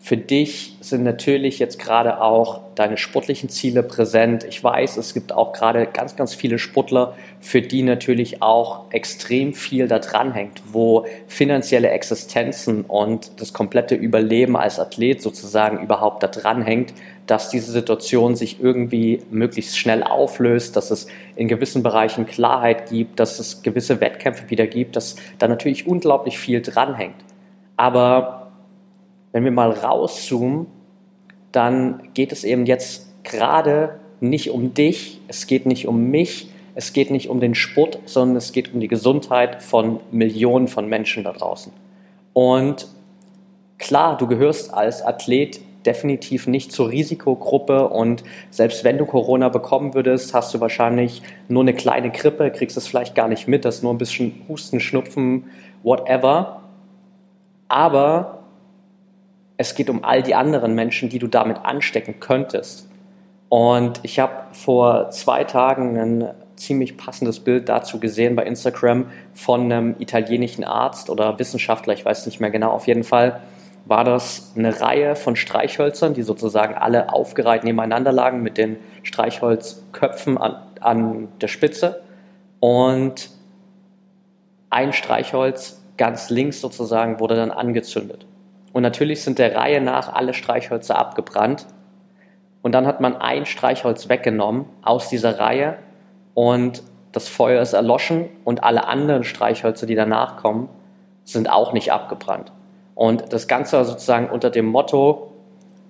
für 0.03 0.17
dich 0.17 0.77
sind 0.81 1.05
natürlich 1.05 1.59
jetzt 1.59 1.79
gerade 1.79 2.23
auch 2.23 2.63
deine 2.75 2.97
sportlichen 2.97 3.51
Ziele 3.51 3.83
präsent. 3.83 4.45
Ich 4.45 4.65
weiß, 4.65 4.97
es 4.97 5.13
gibt 5.13 5.31
auch 5.31 5.53
gerade 5.53 5.87
ganz, 5.87 6.17
ganz 6.17 6.35
viele 6.35 6.59
Sportler, 6.59 7.15
für 7.39 7.61
die 7.61 7.83
natürlich 7.83 8.41
auch 8.41 8.91
extrem 8.93 9.53
viel 9.53 9.89
da 9.89 9.99
dran 9.99 10.33
hängt, 10.33 10.63
wo 10.73 11.05
finanzielle 11.29 11.91
Existenzen 11.91 12.87
und 12.87 13.43
das 13.43 13.53
komplette 13.53 13.95
Überleben 13.95 14.57
als 14.57 14.81
Athlet 14.81 15.21
sozusagen 15.21 15.85
überhaupt 15.85 16.23
da 16.23 16.29
dran 16.29 16.63
hängt, 16.63 16.95
dass 17.27 17.51
diese 17.51 17.71
Situation 17.71 18.37
sich 18.37 18.59
irgendwie 18.59 19.21
möglichst 19.31 19.79
schnell 19.79 20.03
auflöst, 20.03 20.77
dass 20.77 20.91
es 20.91 21.09
in 21.37 21.47
gewissen 21.47 21.83
Bereichen 21.83 22.25
Klarheit 22.25 22.89
gibt, 22.89 23.21
dass 23.21 23.39
es 23.39 23.63
gewisse 23.63 24.01
Wettkämpfe 24.01 24.49
wieder 24.49 24.67
gibt, 24.67 24.97
dass 24.97 25.17
da 25.39 25.47
natürlich 25.47 25.87
unglaublich 25.87 26.39
viel 26.39 26.63
dranhängt. 26.63 27.17
Aber 27.77 28.40
wenn 29.33 29.45
wir 29.45 29.51
mal 29.51 29.71
rauszoomen, 29.71 30.67
dann 31.53 32.09
geht 32.15 32.33
es 32.33 32.45
eben 32.45 32.67
jetzt 32.67 33.09
gerade 33.25 34.01
nicht 34.21 34.51
um 34.51 34.75
dich, 34.75 35.21
es 35.29 35.47
geht 35.47 35.67
nicht 35.67 35.87
um 35.89 36.11
mich, 36.11 36.51
es 36.75 36.93
geht 36.93 37.11
nicht 37.11 37.29
um 37.29 37.41
den 37.41 37.55
Sport, 37.55 37.99
sondern 38.07 38.37
es 38.37 38.53
geht 38.53 38.73
um 38.73 38.81
die 38.81 38.89
Gesundheit 38.89 39.63
von 39.63 40.01
Millionen 40.11 40.69
von 40.69 40.89
Menschen 40.89 41.25
da 41.25 41.33
draußen. 41.33 41.73
Und 42.33 42.89
klar, 43.79 44.17
du 44.17 44.27
gehörst 44.27 44.73
als 44.73 45.03
Athlet 45.03 45.61
definitiv 45.87 46.47
nicht 46.47 46.73
zur 46.73 46.91
Risikogruppe 46.91 47.89
und 47.89 48.23
selbst 48.51 48.85
wenn 48.85 48.99
du 48.99 49.07
Corona 49.07 49.49
bekommen 49.49 49.95
würdest, 49.95 50.35
hast 50.35 50.53
du 50.55 50.61
wahrscheinlich 50.61 51.23
nur 51.49 51.63
eine 51.63 51.75
kleine 51.75 52.11
Grippe, 52.11 52.51
kriegst 52.51 52.77
es 52.77 52.87
vielleicht 52.87 53.15
gar 53.15 53.29
nicht 53.29 53.49
mit, 53.49 53.65
das 53.65 53.77
ist 53.77 53.83
nur 53.83 53.95
ein 53.95 53.99
bisschen 53.99 54.43
Husten, 54.49 54.81
Schnupfen, 54.81 55.45
whatever. 55.83 56.61
Aber 57.69 58.40
es 59.61 59.75
geht 59.75 59.91
um 59.91 60.05
all 60.05 60.23
die 60.23 60.35
anderen 60.35 60.75
Menschen, 60.75 61.11
die 61.11 61.19
du 61.19 61.27
damit 61.27 61.59
anstecken 61.67 62.19
könntest. 62.19 62.89
Und 63.51 64.01
ich 64.05 64.19
habe 64.19 64.33
vor 64.53 65.11
zwei 65.11 65.45
Tagen 65.45 65.99
ein 65.99 66.31
ziemlich 66.57 66.97
passendes 66.97 67.41
Bild 67.41 67.69
dazu 67.69 68.01
gesehen 68.01 68.37
bei 68.37 68.45
Instagram 68.45 69.11
von 69.35 69.71
einem 69.71 69.97
italienischen 69.99 70.65
Arzt 70.65 71.11
oder 71.11 71.39
Wissenschaftler, 71.39 71.93
ich 71.93 72.07
weiß 72.07 72.25
nicht 72.25 72.41
mehr 72.41 72.51
genau, 72.51 72.71
auf 72.71 72.87
jeden 72.87 73.05
Fall 73.05 73.43
war 73.85 74.03
das 74.03 74.55
eine 74.57 74.81
Reihe 74.81 75.15
von 75.15 75.37
Streichhölzern, 75.37 76.15
die 76.15 76.23
sozusagen 76.23 76.75
alle 76.75 77.13
aufgereiht 77.13 77.63
nebeneinander 77.63 78.13
lagen 78.13 78.43
mit 78.43 78.57
den 78.57 78.79
Streichholzköpfen 79.03 80.39
an, 80.39 80.57
an 80.81 81.29
der 81.43 81.49
Spitze. 81.49 82.01
Und 82.61 83.29
ein 84.71 84.95
Streichholz 84.95 85.83
ganz 85.99 86.31
links 86.31 86.63
sozusagen 86.63 87.21
wurde 87.21 87.37
dann 87.37 87.51
angezündet. 87.51 88.25
Und 88.73 88.83
natürlich 88.83 89.23
sind 89.23 89.39
der 89.39 89.55
Reihe 89.55 89.81
nach 89.81 90.13
alle 90.13 90.35
Streichhölzer 90.35 90.97
abgebrannt. 90.99 91.67
Und 92.63 92.73
dann 92.73 92.87
hat 92.87 93.01
man 93.01 93.17
ein 93.17 93.47
Streichholz 93.47 94.09
weggenommen 94.09 94.67
aus 94.83 95.09
dieser 95.09 95.39
Reihe 95.39 95.79
und 96.35 96.83
das 97.13 97.29
Feuer 97.29 97.61
ist 97.61 97.73
erloschen 97.73 98.29
und 98.45 98.63
alle 98.63 98.87
anderen 98.87 99.25
Streichhölzer, 99.25 99.87
die 99.87 99.95
danach 99.95 100.37
kommen, 100.37 100.69
sind 101.25 101.51
auch 101.51 101.73
nicht 101.73 101.93
abgebrannt. 101.93 102.53
Und 102.95 103.33
das 103.33 103.49
Ganze 103.49 103.85
sozusagen 103.85 104.29
unter 104.29 104.51
dem 104.51 104.67
Motto, 104.67 105.33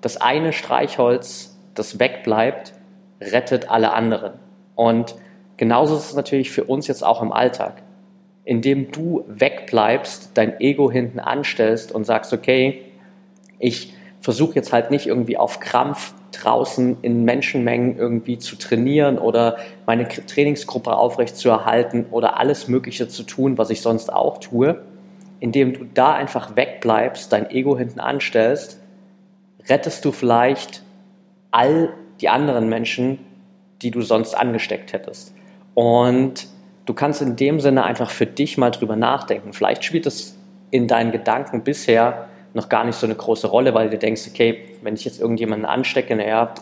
das 0.00 0.20
eine 0.20 0.52
Streichholz, 0.52 1.58
das 1.74 1.98
wegbleibt, 1.98 2.72
rettet 3.20 3.70
alle 3.70 3.92
anderen. 3.92 4.34
Und 4.76 5.14
genauso 5.56 5.96
ist 5.96 6.10
es 6.10 6.14
natürlich 6.14 6.50
für 6.50 6.64
uns 6.64 6.86
jetzt 6.86 7.04
auch 7.04 7.20
im 7.20 7.32
Alltag. 7.32 7.82
Indem 8.50 8.90
du 8.90 9.22
wegbleibst, 9.28 10.32
dein 10.34 10.58
Ego 10.58 10.90
hinten 10.90 11.20
anstellst 11.20 11.92
und 11.92 12.04
sagst, 12.04 12.32
okay, 12.32 12.82
ich 13.60 13.94
versuche 14.20 14.56
jetzt 14.56 14.72
halt 14.72 14.90
nicht 14.90 15.06
irgendwie 15.06 15.36
auf 15.36 15.60
Krampf 15.60 16.14
draußen 16.32 16.96
in 17.02 17.24
Menschenmengen 17.24 17.96
irgendwie 17.96 18.38
zu 18.38 18.56
trainieren 18.56 19.18
oder 19.18 19.58
meine 19.86 20.08
Trainingsgruppe 20.08 20.96
aufrechtzuerhalten 20.96 22.06
oder 22.10 22.40
alles 22.40 22.66
Mögliche 22.66 23.06
zu 23.06 23.22
tun, 23.22 23.56
was 23.56 23.70
ich 23.70 23.82
sonst 23.82 24.12
auch 24.12 24.38
tue, 24.38 24.82
indem 25.38 25.72
du 25.72 25.84
da 25.84 26.14
einfach 26.14 26.56
wegbleibst, 26.56 27.32
dein 27.32 27.48
Ego 27.50 27.78
hinten 27.78 28.00
anstellst, 28.00 28.80
rettest 29.68 30.04
du 30.04 30.10
vielleicht 30.10 30.82
all 31.52 31.90
die 32.20 32.28
anderen 32.28 32.68
Menschen, 32.68 33.20
die 33.82 33.92
du 33.92 34.02
sonst 34.02 34.34
angesteckt 34.34 34.92
hättest. 34.92 35.36
Und 35.74 36.48
du 36.86 36.94
kannst 36.94 37.22
in 37.22 37.36
dem 37.36 37.60
Sinne 37.60 37.84
einfach 37.84 38.10
für 38.10 38.26
dich 38.26 38.58
mal 38.58 38.70
drüber 38.70 38.96
nachdenken. 38.96 39.52
Vielleicht 39.52 39.84
spielt 39.84 40.06
es 40.06 40.36
in 40.70 40.88
deinen 40.88 41.12
Gedanken 41.12 41.62
bisher 41.62 42.26
noch 42.54 42.68
gar 42.68 42.84
nicht 42.84 42.96
so 42.96 43.06
eine 43.06 43.14
große 43.14 43.46
Rolle, 43.46 43.74
weil 43.74 43.90
du 43.90 43.98
denkst, 43.98 44.22
okay, 44.28 44.64
wenn 44.82 44.94
ich 44.94 45.04
jetzt 45.04 45.20
irgendjemanden 45.20 45.66
anstecke, 45.66 46.16
naja, 46.16 46.52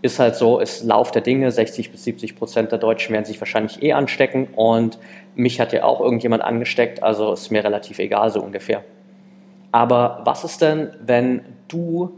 ist 0.00 0.18
halt 0.18 0.36
so, 0.36 0.60
ist 0.60 0.84
Lauf 0.84 1.10
der 1.10 1.22
Dinge, 1.22 1.50
60 1.50 1.90
bis 1.90 2.04
70 2.04 2.36
Prozent 2.36 2.72
der 2.72 2.78
Deutschen 2.78 3.12
werden 3.12 3.24
sich 3.24 3.40
wahrscheinlich 3.40 3.82
eh 3.82 3.92
anstecken 3.92 4.48
und 4.54 4.98
mich 5.34 5.60
hat 5.60 5.72
ja 5.72 5.84
auch 5.84 6.00
irgendjemand 6.00 6.42
angesteckt, 6.42 7.02
also 7.02 7.32
ist 7.32 7.50
mir 7.50 7.64
relativ 7.64 7.98
egal 7.98 8.30
so 8.30 8.40
ungefähr. 8.40 8.84
Aber 9.72 10.22
was 10.24 10.44
ist 10.44 10.62
denn, 10.62 10.90
wenn 11.00 11.42
du 11.68 12.12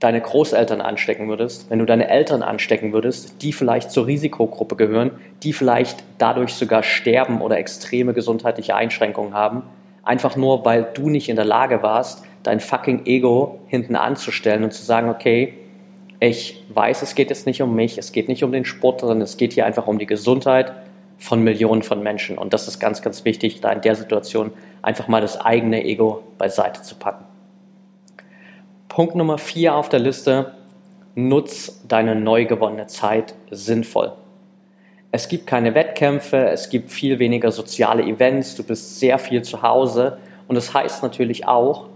deine 0.00 0.20
Großeltern 0.20 0.80
anstecken 0.80 1.28
würdest, 1.28 1.70
wenn 1.70 1.80
du 1.80 1.84
deine 1.84 2.08
Eltern 2.08 2.42
anstecken 2.42 2.92
würdest, 2.92 3.42
die 3.42 3.52
vielleicht 3.52 3.90
zur 3.90 4.06
Risikogruppe 4.06 4.76
gehören, 4.76 5.10
die 5.42 5.52
vielleicht 5.52 6.04
dadurch 6.18 6.54
sogar 6.54 6.82
sterben 6.82 7.40
oder 7.40 7.58
extreme 7.58 8.14
gesundheitliche 8.14 8.76
Einschränkungen 8.76 9.34
haben, 9.34 9.64
einfach 10.04 10.36
nur 10.36 10.64
weil 10.64 10.86
du 10.94 11.08
nicht 11.08 11.28
in 11.28 11.36
der 11.36 11.44
Lage 11.44 11.82
warst, 11.82 12.24
dein 12.44 12.60
fucking 12.60 13.06
Ego 13.06 13.58
hinten 13.66 13.96
anzustellen 13.96 14.62
und 14.62 14.72
zu 14.72 14.84
sagen, 14.84 15.10
okay, 15.10 15.54
ich 16.20 16.64
weiß, 16.68 17.02
es 17.02 17.14
geht 17.14 17.30
jetzt 17.30 17.46
nicht 17.46 17.62
um 17.62 17.74
mich, 17.74 17.98
es 17.98 18.12
geht 18.12 18.28
nicht 18.28 18.42
um 18.44 18.52
den 18.52 18.64
Sport, 18.64 19.00
sondern 19.00 19.20
es 19.20 19.36
geht 19.36 19.52
hier 19.52 19.66
einfach 19.66 19.86
um 19.86 19.98
die 19.98 20.06
Gesundheit 20.06 20.72
von 21.18 21.42
Millionen 21.42 21.82
von 21.82 22.02
Menschen. 22.02 22.38
Und 22.38 22.52
das 22.52 22.68
ist 22.68 22.78
ganz, 22.78 23.02
ganz 23.02 23.24
wichtig, 23.24 23.60
da 23.60 23.70
in 23.70 23.80
der 23.80 23.96
Situation 23.96 24.52
einfach 24.82 25.08
mal 25.08 25.20
das 25.20 25.40
eigene 25.40 25.84
Ego 25.84 26.22
beiseite 26.38 26.82
zu 26.82 26.94
packen. 26.94 27.27
Punkt 28.98 29.14
Nummer 29.14 29.38
vier 29.38 29.76
auf 29.76 29.88
der 29.88 30.00
Liste, 30.00 30.54
nutz 31.14 31.84
deine 31.86 32.16
neu 32.16 32.46
gewonnene 32.46 32.88
Zeit 32.88 33.36
sinnvoll. 33.48 34.10
Es 35.12 35.28
gibt 35.28 35.46
keine 35.46 35.76
Wettkämpfe, 35.76 36.48
es 36.48 36.68
gibt 36.68 36.90
viel 36.90 37.20
weniger 37.20 37.52
soziale 37.52 38.02
Events, 38.02 38.56
du 38.56 38.64
bist 38.64 38.98
sehr 38.98 39.20
viel 39.20 39.42
zu 39.42 39.62
Hause 39.62 40.18
und 40.48 40.56
das 40.56 40.74
heißt 40.74 41.04
natürlich 41.04 41.46
auch, 41.46 41.86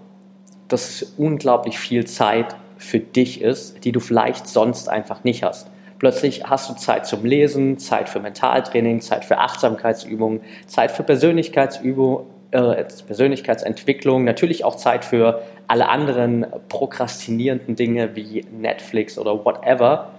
dass 0.69 1.03
es 1.03 1.15
unglaublich 1.19 1.77
viel 1.77 2.05
Zeit 2.05 2.55
für 2.77 3.01
dich 3.01 3.41
ist, 3.41 3.85
die 3.85 3.91
du 3.91 3.99
vielleicht 3.99 4.47
sonst 4.47 4.89
einfach 4.89 5.25
nicht 5.25 5.43
hast. 5.43 5.67
Plötzlich 5.99 6.45
hast 6.45 6.71
du 6.71 6.75
Zeit 6.75 7.07
zum 7.07 7.25
Lesen, 7.25 7.79
Zeit 7.79 8.11
für 8.11 8.21
Mentaltraining, 8.21 9.01
Zeit 9.01 9.25
für 9.25 9.39
Achtsamkeitsübungen, 9.39 10.41
Zeit 10.69 10.93
für 10.93 11.03
Persönlichkeitsübungen, 11.03 12.27
äh, 12.53 12.85
Persönlichkeitsentwicklung, 13.07 14.25
natürlich 14.25 14.65
auch 14.65 14.77
Zeit 14.77 15.05
für 15.05 15.43
alle 15.69 15.89
anderen 15.89 16.47
prokrastinierenden 16.69 17.77
Dinge 17.77 18.15
wie 18.15 18.45
Netflix 18.53 19.19
oder 19.19 19.45
whatever. 19.45 20.11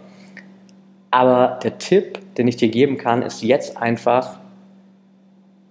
Aber 1.12 1.60
der 1.64 1.78
Tipp, 1.78 2.20
den 2.36 2.48
ich 2.48 2.58
dir 2.58 2.70
geben 2.70 2.98
kann, 2.98 3.22
ist 3.22 3.44
jetzt 3.44 3.78
einfach 3.78 4.40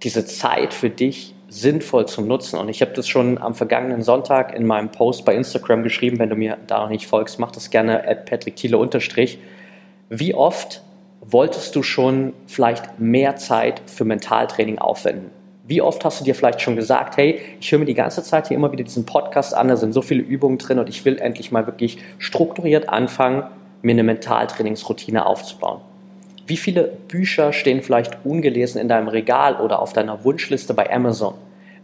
diese 0.05 0.25
Zeit 0.25 0.73
für 0.73 0.89
dich 0.89 1.35
sinnvoll 1.49 2.07
zu 2.07 2.23
nutzen. 2.23 2.59
Und 2.59 2.69
ich 2.69 2.81
habe 2.81 2.93
das 2.93 3.09
schon 3.09 3.39
am 3.39 3.55
vergangenen 3.55 4.03
Sonntag 4.03 4.55
in 4.55 4.65
meinem 4.65 4.91
Post 4.91 5.25
bei 5.25 5.35
Instagram 5.35 5.83
geschrieben. 5.83 6.19
Wenn 6.19 6.31
du 6.31 6.37
mir 6.37 6.59
da 6.67 6.83
noch 6.83 6.89
nicht 6.89 7.07
folgst, 7.07 7.39
mach 7.39 7.51
das 7.51 7.71
gerne 7.71 8.09
at 8.09 8.25
Patrick 8.27 8.57
Thiele 8.57 8.79
unterstrich. 8.79 9.39
Wie 10.09 10.35
oft 10.35 10.83
wolltest 11.21 11.75
du 11.75 11.83
schon 11.83 12.33
vielleicht 12.47 13.01
mehr 13.01 13.37
Zeit 13.37 13.83
für 13.87 14.05
Mentaltraining 14.05 14.79
aufwenden? 14.79 15.42
Wie 15.65 15.81
oft 15.81 16.05
hast 16.05 16.21
du 16.21 16.25
dir 16.25 16.35
vielleicht 16.35 16.61
schon 16.61 16.75
gesagt, 16.75 17.17
hey, 17.17 17.41
ich 17.61 17.71
höre 17.71 17.79
mir 17.79 17.85
die 17.85 17.95
ganze 17.95 18.23
Zeit 18.25 18.49
hier 18.49 18.57
immer 18.57 18.73
wieder 18.73 18.83
diesen 18.83 19.07
Podcast 19.07 19.55
an, 19.55 19.69
da 19.69 19.77
sind 19.77 19.93
so 19.93 20.03
viele 20.03 20.23
Übungen 20.23 20.59
drin 20.59 20.81
und 20.81 20.89
ich 20.89 21.05
will 21.05 21.19
endlich 21.19 21.53
mal 21.53 21.67
wirklich 21.67 21.99
strukturiert 22.19 22.89
anfangen, 22.89 23.45
mir 23.83 23.93
eine 23.93 24.03
Mentaltrainingsroutine 24.03 25.25
aufzubauen. 25.25 25.81
Wie 26.47 26.57
viele 26.57 26.93
Bücher 27.07 27.53
stehen 27.53 27.83
vielleicht 27.83 28.19
ungelesen 28.25 28.81
in 28.81 28.89
deinem 28.89 29.07
Regal 29.07 29.57
oder 29.61 29.81
auf 29.81 29.93
deiner 29.93 30.25
Wunschliste 30.25 30.75
bei 30.75 30.93
Amazon? 30.93 31.35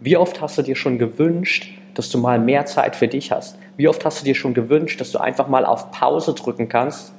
Wie 0.01 0.17
oft 0.17 0.41
hast 0.41 0.59
du 0.59 0.63
dir 0.63 0.75
schon 0.75 0.99
gewünscht, 0.99 1.73
dass 1.95 2.11
du 2.11 2.19
mal 2.19 2.41
mehr 2.41 2.67
Zeit 2.67 2.97
für 2.97 3.07
dich 3.07 3.31
hast? 3.31 3.59
Wie 3.77 3.87
oft 3.87 4.05
hast 4.05 4.21
du 4.21 4.25
dir 4.25 4.35
schon 4.35 4.55
gewünscht, 4.55 5.01
dass 5.01 5.13
du 5.13 5.19
einfach 5.19 5.47
mal 5.47 5.65
auf 5.65 5.93
Pause 5.93 6.35
drücken 6.35 6.69
kannst 6.69 7.13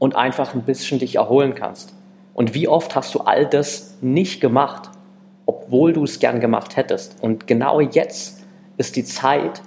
und 0.00 0.16
einfach 0.16 0.54
ein 0.54 0.62
bisschen 0.62 0.98
dich 0.98 1.14
erholen 1.14 1.54
kannst? 1.54 1.94
Und 2.34 2.54
wie 2.54 2.66
oft 2.66 2.96
hast 2.96 3.14
du 3.14 3.20
all 3.20 3.46
das 3.46 3.98
nicht 4.00 4.40
gemacht? 4.40 4.90
Obwohl 5.72 5.94
du 5.94 6.04
es 6.04 6.18
gern 6.18 6.38
gemacht 6.38 6.76
hättest. 6.76 7.16
Und 7.22 7.46
genau 7.46 7.80
jetzt 7.80 8.44
ist 8.76 8.94
die 8.94 9.04
Zeit, 9.04 9.62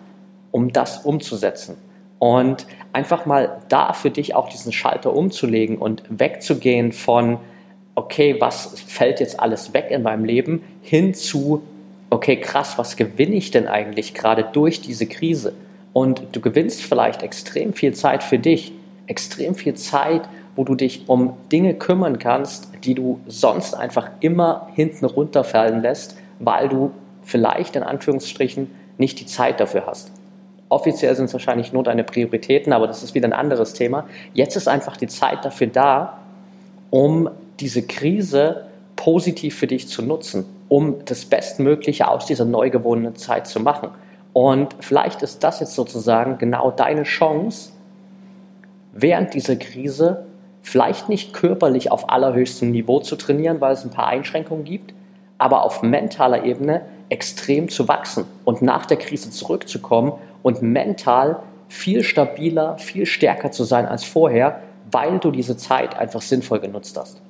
um 0.52 0.72
das 0.72 1.00
umzusetzen. 1.00 1.78
Und 2.20 2.68
einfach 2.94 3.26
mal 3.26 3.64
da 3.70 3.92
für 3.92 4.12
dich 4.12 4.36
auch 4.36 4.48
diesen 4.48 4.72
Schalter 4.72 5.16
umzulegen 5.16 5.80
und 5.80 6.04
wegzugehen 6.10 6.92
von, 6.92 7.40
okay, 7.96 8.36
was 8.40 8.80
fällt 8.82 9.20
jetzt 9.20 9.40
alles 9.40 9.74
weg 9.74 9.88
in 9.90 10.04
meinem 10.04 10.26
Leben, 10.26 10.62
hin 10.84 11.16
zu, 11.16 11.64
okay, 12.12 12.40
krass, 12.40 12.78
was 12.78 12.98
gewinne 12.98 13.34
ich 13.34 13.50
denn 13.50 13.68
eigentlich 13.68 14.14
gerade 14.14 14.46
durch 14.54 14.82
diese 14.82 15.08
Krise? 15.08 15.54
Und 15.92 16.22
du 16.34 16.40
gewinnst 16.40 16.84
vielleicht 16.84 17.24
extrem 17.24 17.74
viel 17.74 17.96
Zeit 17.96 18.22
für 18.22 18.38
dich, 18.38 18.74
extrem 19.08 19.56
viel 19.56 19.74
Zeit, 19.74 20.30
wo 20.56 20.64
du 20.64 20.76
dich 20.76 21.08
um 21.08 21.34
Dinge 21.52 21.74
kümmern 21.74 22.20
kannst, 22.20 22.70
die 22.84 22.96
du 22.96 23.20
sonst 23.28 23.74
einfach 23.74 24.10
immer 24.20 24.68
hinten 24.74 25.06
runterfallen 25.06 25.82
lässt, 25.82 26.18
weil 26.40 26.70
du 26.70 26.92
vielleicht 27.24 27.76
in 27.76 27.84
Anführungsstrichen 27.84 28.70
nicht 28.98 29.20
die 29.20 29.26
Zeit 29.26 29.60
dafür 29.60 29.86
hast. 29.86 30.12
Offiziell 30.70 31.16
sind 31.16 31.26
es 31.26 31.34
wahrscheinlich 31.34 31.74
nur 31.74 31.84
deine 31.84 32.04
Prioritäten, 32.04 32.74
aber 32.74 32.88
das 32.88 33.04
ist 33.04 33.14
wieder 33.14 33.28
ein 33.28 33.34
anderes 33.34 33.74
Thema. 33.74 34.06
Jetzt 34.34 34.56
ist 34.56 34.68
einfach 34.68 34.98
die 34.98 35.08
Zeit 35.08 35.46
dafür 35.46 35.68
da, 35.68 36.20
um 36.90 37.30
diese 37.60 37.84
Krise 37.84 38.66
positiv 38.96 39.56
für 39.56 39.68
dich 39.68 39.88
zu 39.88 40.02
nutzen, 40.02 40.46
um 40.68 41.06
das 41.06 41.26
Bestmögliche 41.26 42.08
aus 42.08 42.26
dieser 42.26 42.46
neu 42.46 42.70
gewonnenen 42.70 43.16
Zeit 43.16 43.48
zu 43.48 43.60
machen. 43.60 43.90
Und 44.34 44.76
vielleicht 44.80 45.22
ist 45.22 45.44
das 45.44 45.60
jetzt 45.60 45.76
sozusagen 45.76 46.38
genau 46.38 46.72
deine 46.72 47.04
Chance, 47.04 47.72
während 48.92 49.34
dieser 49.34 49.56
Krise 49.56 50.26
vielleicht 50.66 51.10
nicht 51.10 51.32
körperlich 51.32 51.92
auf 51.92 52.10
allerhöchstem 52.10 52.72
Niveau 52.72 53.00
zu 53.00 53.16
trainieren, 53.16 53.62
weil 53.62 53.74
es 53.74 53.84
ein 53.84 53.92
paar 53.92 54.08
Einschränkungen 54.08 54.64
gibt, 54.64 54.96
aber 55.38 55.64
auf 55.64 55.84
mentaler 55.84 56.44
Ebene 56.44 56.82
extrem 57.10 57.70
zu 57.70 57.88
wachsen 57.88 58.26
und 58.46 58.64
nach 58.64 58.88
der 58.88 58.98
Krise 58.98 59.30
zurückzukommen 59.30 60.14
und 60.42 60.64
mental 60.64 61.40
viel 61.68 62.02
stabiler, 62.02 62.80
viel 62.80 63.06
stärker 63.06 63.52
zu 63.52 63.64
sein 63.64 63.86
als 63.86 64.06
vorher, 64.06 64.62
weil 64.90 65.20
du 65.20 65.30
diese 65.30 65.56
Zeit 65.56 65.96
einfach 66.00 66.24
sinnvoll 66.24 66.60
genutzt 66.60 66.98
hast. 66.98 67.22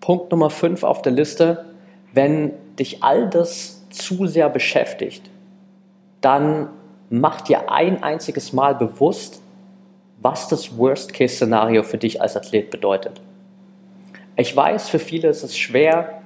Punkt 0.00 0.30
Nummer 0.30 0.48
5 0.48 0.84
auf 0.84 1.02
der 1.02 1.12
Liste, 1.12 1.66
wenn 2.14 2.52
dich 2.78 3.04
all 3.04 3.28
das 3.28 3.86
zu 3.90 4.26
sehr 4.26 4.48
beschäftigt, 4.48 5.30
dann 6.22 6.70
mach 7.10 7.42
dir 7.42 7.70
ein 7.70 8.02
einziges 8.02 8.54
Mal 8.54 8.74
bewusst, 8.74 9.42
was 10.20 10.48
das 10.48 10.76
Worst-Case-Szenario 10.76 11.82
für 11.82 11.98
dich 11.98 12.20
als 12.20 12.36
Athlet 12.36 12.70
bedeutet. 12.70 13.20
Ich 14.36 14.54
weiß, 14.54 14.88
für 14.88 14.98
viele 14.98 15.28
ist 15.28 15.42
es 15.42 15.56
schwer, 15.56 16.22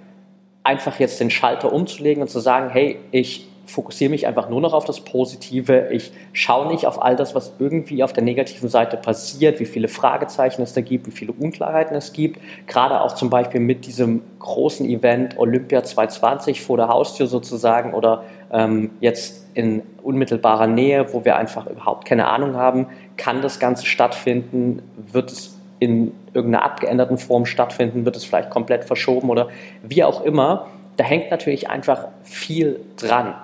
einfach 0.62 0.98
jetzt 1.00 1.20
den 1.20 1.30
Schalter 1.30 1.72
umzulegen 1.72 2.22
und 2.22 2.28
zu 2.28 2.40
sagen, 2.40 2.70
hey, 2.70 2.98
ich 3.10 3.46
fokussiere 3.70 4.10
mich 4.10 4.26
einfach 4.26 4.48
nur 4.48 4.60
noch 4.60 4.72
auf 4.72 4.84
das 4.84 5.00
Positive. 5.00 5.88
Ich 5.92 6.12
schaue 6.32 6.66
nicht 6.68 6.86
auf 6.86 7.00
all 7.02 7.16
das, 7.16 7.34
was 7.34 7.52
irgendwie 7.58 8.02
auf 8.02 8.12
der 8.12 8.24
negativen 8.24 8.68
Seite 8.68 8.96
passiert, 8.96 9.60
wie 9.60 9.64
viele 9.64 9.88
Fragezeichen 9.88 10.62
es 10.62 10.72
da 10.72 10.80
gibt, 10.80 11.06
wie 11.06 11.12
viele 11.12 11.32
Unklarheiten 11.32 11.96
es 11.96 12.12
gibt. 12.12 12.40
Gerade 12.66 13.00
auch 13.00 13.14
zum 13.14 13.30
Beispiel 13.30 13.60
mit 13.60 13.86
diesem 13.86 14.22
großen 14.40 14.86
Event 14.88 15.38
Olympia 15.38 15.82
2020 15.82 16.60
vor 16.60 16.76
der 16.76 16.88
Haustür 16.88 17.26
sozusagen 17.26 17.94
oder 17.94 18.24
ähm, 18.52 18.90
jetzt 19.00 19.46
in 19.54 19.82
unmittelbarer 20.02 20.66
Nähe, 20.66 21.12
wo 21.12 21.24
wir 21.24 21.36
einfach 21.36 21.66
überhaupt 21.66 22.06
keine 22.06 22.28
Ahnung 22.28 22.56
haben, 22.56 22.86
kann 23.20 23.42
das 23.42 23.60
Ganze 23.60 23.84
stattfinden, 23.84 24.82
wird 25.12 25.30
es 25.30 25.54
in 25.78 26.12
irgendeiner 26.32 26.64
abgeänderten 26.64 27.18
Form 27.18 27.44
stattfinden, 27.44 28.06
wird 28.06 28.16
es 28.16 28.24
vielleicht 28.24 28.48
komplett 28.48 28.84
verschoben 28.84 29.28
oder 29.28 29.50
wie 29.82 30.02
auch 30.04 30.22
immer. 30.22 30.68
Da 30.96 31.04
hängt 31.04 31.30
natürlich 31.30 31.68
einfach 31.68 32.08
viel 32.22 32.80
dran. 32.96 33.34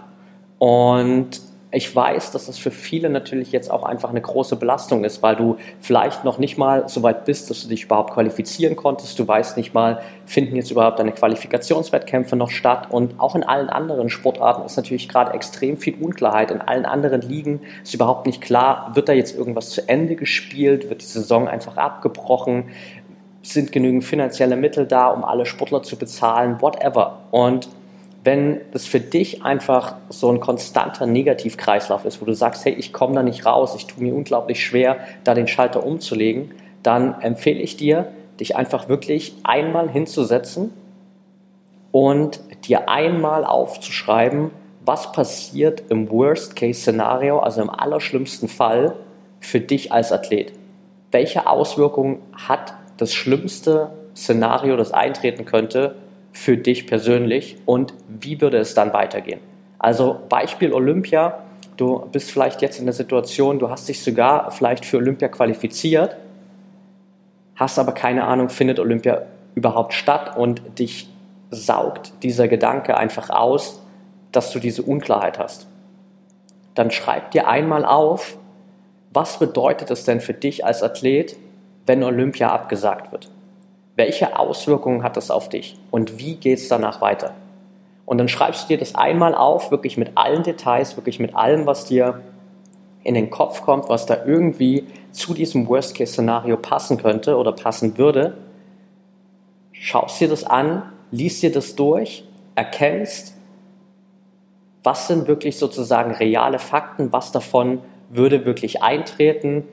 Und 0.58 1.42
ich 1.76 1.94
weiß, 1.94 2.30
dass 2.30 2.46
das 2.46 2.56
für 2.56 2.70
viele 2.70 3.10
natürlich 3.10 3.52
jetzt 3.52 3.70
auch 3.70 3.82
einfach 3.82 4.08
eine 4.08 4.22
große 4.22 4.56
Belastung 4.56 5.04
ist, 5.04 5.22
weil 5.22 5.36
du 5.36 5.58
vielleicht 5.78 6.24
noch 6.24 6.38
nicht 6.38 6.56
mal 6.56 6.88
so 6.88 7.02
weit 7.02 7.26
bist, 7.26 7.50
dass 7.50 7.62
du 7.62 7.68
dich 7.68 7.84
überhaupt 7.84 8.14
qualifizieren 8.14 8.76
konntest. 8.76 9.18
Du 9.18 9.28
weißt 9.28 9.58
nicht 9.58 9.74
mal, 9.74 10.00
finden 10.24 10.56
jetzt 10.56 10.70
überhaupt 10.70 10.98
deine 11.00 11.12
Qualifikationswettkämpfe 11.12 12.34
noch 12.34 12.48
statt. 12.48 12.90
Und 12.90 13.20
auch 13.20 13.34
in 13.34 13.44
allen 13.44 13.68
anderen 13.68 14.08
Sportarten 14.08 14.64
ist 14.64 14.78
natürlich 14.78 15.06
gerade 15.06 15.34
extrem 15.34 15.76
viel 15.76 15.96
Unklarheit. 16.00 16.50
In 16.50 16.62
allen 16.62 16.86
anderen 16.86 17.20
Ligen 17.20 17.60
ist 17.82 17.92
überhaupt 17.92 18.24
nicht 18.24 18.40
klar, 18.40 18.92
wird 18.94 19.10
da 19.10 19.12
jetzt 19.12 19.36
irgendwas 19.36 19.68
zu 19.68 19.86
Ende 19.86 20.16
gespielt, 20.16 20.88
wird 20.88 21.02
die 21.02 21.06
Saison 21.06 21.46
einfach 21.46 21.76
abgebrochen, 21.76 22.70
sind 23.42 23.70
genügend 23.70 24.02
finanzielle 24.02 24.56
Mittel 24.56 24.86
da, 24.86 25.08
um 25.08 25.24
alle 25.24 25.44
Sportler 25.44 25.82
zu 25.82 25.96
bezahlen, 25.96 26.62
whatever. 26.62 27.18
Und 27.32 27.68
wenn 28.26 28.60
das 28.72 28.86
für 28.86 28.98
dich 28.98 29.44
einfach 29.44 29.94
so 30.08 30.28
ein 30.30 30.40
konstanter 30.40 31.06
Negativkreislauf 31.06 32.04
ist, 32.04 32.20
wo 32.20 32.24
du 32.24 32.34
sagst, 32.34 32.64
hey, 32.64 32.74
ich 32.74 32.92
komme 32.92 33.14
da 33.14 33.22
nicht 33.22 33.46
raus, 33.46 33.76
ich 33.76 33.86
tue 33.86 34.02
mir 34.02 34.14
unglaublich 34.14 34.66
schwer, 34.66 34.98
da 35.22 35.32
den 35.32 35.46
Schalter 35.46 35.86
umzulegen, 35.86 36.50
dann 36.82 37.20
empfehle 37.20 37.60
ich 37.60 37.76
dir, 37.76 38.08
dich 38.40 38.56
einfach 38.56 38.88
wirklich 38.88 39.36
einmal 39.44 39.88
hinzusetzen 39.88 40.72
und 41.92 42.40
dir 42.64 42.88
einmal 42.88 43.44
aufzuschreiben, 43.44 44.50
was 44.84 45.12
passiert 45.12 45.84
im 45.88 46.10
Worst-Case-Szenario, 46.10 47.38
also 47.38 47.62
im 47.62 47.70
allerschlimmsten 47.70 48.48
Fall 48.48 48.96
für 49.38 49.60
dich 49.60 49.92
als 49.92 50.10
Athlet. 50.10 50.52
Welche 51.12 51.46
Auswirkungen 51.46 52.18
hat 52.32 52.74
das 52.96 53.14
schlimmste 53.14 53.90
Szenario, 54.16 54.76
das 54.76 54.90
eintreten 54.90 55.44
könnte, 55.44 55.94
für 56.36 56.58
dich 56.58 56.86
persönlich 56.86 57.56
und 57.64 57.94
wie 58.08 58.42
würde 58.42 58.58
es 58.58 58.74
dann 58.74 58.92
weitergehen? 58.92 59.40
Also 59.78 60.20
Beispiel 60.28 60.74
Olympia, 60.74 61.38
du 61.78 62.06
bist 62.12 62.30
vielleicht 62.30 62.60
jetzt 62.60 62.78
in 62.78 62.84
der 62.84 62.92
Situation, 62.92 63.58
du 63.58 63.70
hast 63.70 63.88
dich 63.88 64.02
sogar 64.02 64.50
vielleicht 64.50 64.84
für 64.84 64.98
Olympia 64.98 65.28
qualifiziert, 65.28 66.14
hast 67.56 67.78
aber 67.78 67.92
keine 67.92 68.24
Ahnung, 68.24 68.50
findet 68.50 68.78
Olympia 68.78 69.22
überhaupt 69.54 69.94
statt 69.94 70.36
und 70.36 70.60
dich 70.78 71.08
saugt 71.50 72.12
dieser 72.22 72.48
Gedanke 72.48 72.98
einfach 72.98 73.30
aus, 73.30 73.82
dass 74.30 74.52
du 74.52 74.58
diese 74.58 74.82
Unklarheit 74.82 75.38
hast. 75.38 75.66
Dann 76.74 76.90
schreib 76.90 77.30
dir 77.30 77.48
einmal 77.48 77.86
auf, 77.86 78.36
was 79.14 79.38
bedeutet 79.38 79.90
es 79.90 80.04
denn 80.04 80.20
für 80.20 80.34
dich 80.34 80.66
als 80.66 80.82
Athlet, 80.82 81.38
wenn 81.86 82.04
Olympia 82.04 82.50
abgesagt 82.50 83.10
wird? 83.10 83.30
Welche 83.96 84.38
Auswirkungen 84.38 85.02
hat 85.02 85.16
das 85.16 85.30
auf 85.30 85.48
dich 85.48 85.76
und 85.90 86.18
wie 86.18 86.36
geht 86.36 86.58
es 86.58 86.68
danach 86.68 87.00
weiter? 87.00 87.34
Und 88.04 88.18
dann 88.18 88.28
schreibst 88.28 88.64
du 88.64 88.68
dir 88.68 88.78
das 88.78 88.94
einmal 88.94 89.34
auf, 89.34 89.70
wirklich 89.70 89.96
mit 89.96 90.12
allen 90.16 90.44
Details, 90.44 90.96
wirklich 90.96 91.18
mit 91.18 91.34
allem, 91.34 91.66
was 91.66 91.86
dir 91.86 92.22
in 93.02 93.14
den 93.14 93.30
Kopf 93.30 93.62
kommt, 93.62 93.88
was 93.88 94.06
da 94.06 94.24
irgendwie 94.24 94.86
zu 95.12 95.32
diesem 95.32 95.66
Worst-Case-Szenario 95.68 96.56
passen 96.56 96.98
könnte 96.98 97.36
oder 97.36 97.52
passen 97.52 97.98
würde. 97.98 98.36
Schaust 99.72 100.20
dir 100.20 100.28
das 100.28 100.44
an, 100.44 100.82
liest 101.10 101.42
dir 101.42 101.52
das 101.52 101.74
durch, 101.74 102.24
erkennst, 102.54 103.34
was 104.82 105.08
sind 105.08 105.26
wirklich 105.26 105.56
sozusagen 105.56 106.12
reale 106.12 106.58
Fakten, 106.58 107.12
was 107.12 107.32
davon 107.32 107.80
würde 108.08 108.44
wirklich 108.44 108.82
eintreten, 108.82 109.64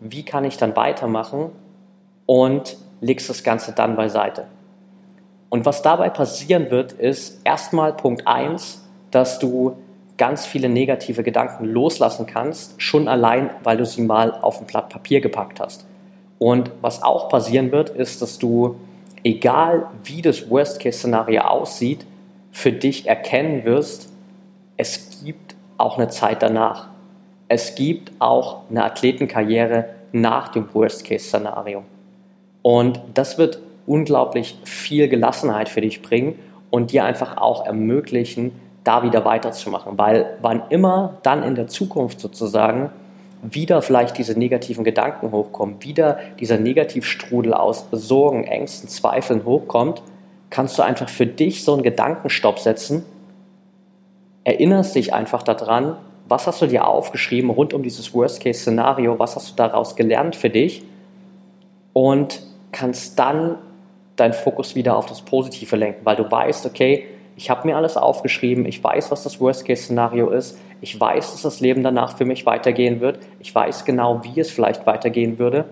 wie 0.00 0.24
kann 0.24 0.44
ich 0.44 0.56
dann 0.56 0.76
weitermachen 0.76 1.50
und 2.26 2.76
legst 3.00 3.28
das 3.28 3.42
Ganze 3.42 3.72
dann 3.72 3.96
beiseite. 3.96 4.46
Und 5.48 5.66
was 5.66 5.82
dabei 5.82 6.10
passieren 6.10 6.70
wird, 6.70 6.92
ist 6.92 7.40
erstmal 7.44 7.92
Punkt 7.92 8.26
1, 8.26 8.82
dass 9.10 9.38
du 9.38 9.76
ganz 10.16 10.46
viele 10.46 10.68
negative 10.68 11.22
Gedanken 11.22 11.64
loslassen 11.64 12.26
kannst, 12.26 12.80
schon 12.80 13.08
allein, 13.08 13.50
weil 13.64 13.78
du 13.78 13.86
sie 13.86 14.02
mal 14.02 14.32
auf 14.32 14.60
ein 14.60 14.66
Blatt 14.66 14.90
Papier 14.90 15.20
gepackt 15.20 15.60
hast. 15.60 15.86
Und 16.38 16.70
was 16.80 17.02
auch 17.02 17.28
passieren 17.28 17.72
wird, 17.72 17.90
ist, 17.90 18.22
dass 18.22 18.38
du, 18.38 18.76
egal 19.24 19.86
wie 20.04 20.22
das 20.22 20.48
Worst-Case-Szenario 20.48 21.42
aussieht, 21.42 22.06
für 22.52 22.72
dich 22.72 23.08
erkennen 23.08 23.64
wirst, 23.64 24.10
es 24.76 25.22
gibt 25.24 25.54
auch 25.78 25.98
eine 25.98 26.08
Zeit 26.08 26.42
danach. 26.42 26.88
Es 27.48 27.74
gibt 27.74 28.12
auch 28.18 28.62
eine 28.70 28.84
Athletenkarriere 28.84 29.86
nach 30.12 30.48
dem 30.48 30.72
Worst-Case-Szenario. 30.72 31.82
Und 32.62 33.00
das 33.14 33.38
wird 33.38 33.60
unglaublich 33.86 34.58
viel 34.64 35.08
Gelassenheit 35.08 35.68
für 35.68 35.80
dich 35.80 36.02
bringen 36.02 36.38
und 36.70 36.92
dir 36.92 37.04
einfach 37.04 37.36
auch 37.36 37.66
ermöglichen, 37.66 38.52
da 38.84 39.02
wieder 39.02 39.24
weiterzumachen. 39.24 39.98
Weil 39.98 40.36
wann 40.40 40.62
immer 40.70 41.18
dann 41.22 41.42
in 41.42 41.54
der 41.54 41.66
Zukunft 41.66 42.20
sozusagen 42.20 42.90
wieder 43.42 43.82
vielleicht 43.82 44.18
diese 44.18 44.38
negativen 44.38 44.84
Gedanken 44.84 45.32
hochkommen, 45.32 45.76
wieder 45.80 46.18
dieser 46.38 46.58
Negativstrudel 46.58 47.54
aus 47.54 47.86
Sorgen, 47.90 48.44
Ängsten, 48.44 48.88
Zweifeln 48.88 49.44
hochkommt, 49.44 50.02
kannst 50.50 50.78
du 50.78 50.82
einfach 50.82 51.08
für 51.08 51.26
dich 51.26 51.64
so 51.64 51.72
einen 51.72 51.82
Gedankenstopp 51.82 52.58
setzen, 52.58 53.04
erinnerst 54.44 54.94
dich 54.94 55.14
einfach 55.14 55.42
daran, 55.42 55.96
was 56.28 56.46
hast 56.46 56.60
du 56.62 56.66
dir 56.66 56.86
aufgeschrieben 56.86 57.50
rund 57.50 57.72
um 57.72 57.82
dieses 57.82 58.14
Worst-Case-Szenario, 58.14 59.18
was 59.18 59.36
hast 59.36 59.50
du 59.50 59.56
daraus 59.56 59.96
gelernt 59.96 60.36
für 60.36 60.50
dich 60.50 60.82
und 61.92 62.42
kannst 62.72 63.18
dann 63.18 63.56
deinen 64.16 64.32
Fokus 64.32 64.74
wieder 64.74 64.96
auf 64.96 65.06
das 65.06 65.22
Positive 65.22 65.76
lenken, 65.76 66.00
weil 66.04 66.16
du 66.16 66.30
weißt, 66.30 66.66
okay, 66.66 67.06
ich 67.36 67.48
habe 67.48 67.66
mir 67.66 67.76
alles 67.76 67.96
aufgeschrieben, 67.96 68.66
ich 68.66 68.82
weiß, 68.82 69.10
was 69.10 69.22
das 69.22 69.40
Worst-Case-Szenario 69.40 70.28
ist, 70.28 70.58
ich 70.82 70.98
weiß, 70.98 71.32
dass 71.32 71.42
das 71.42 71.60
Leben 71.60 71.82
danach 71.82 72.18
für 72.18 72.24
mich 72.24 72.44
weitergehen 72.44 73.00
wird, 73.00 73.18
ich 73.38 73.54
weiß 73.54 73.84
genau, 73.84 74.22
wie 74.24 74.40
es 74.40 74.50
vielleicht 74.50 74.86
weitergehen 74.86 75.38
würde 75.38 75.64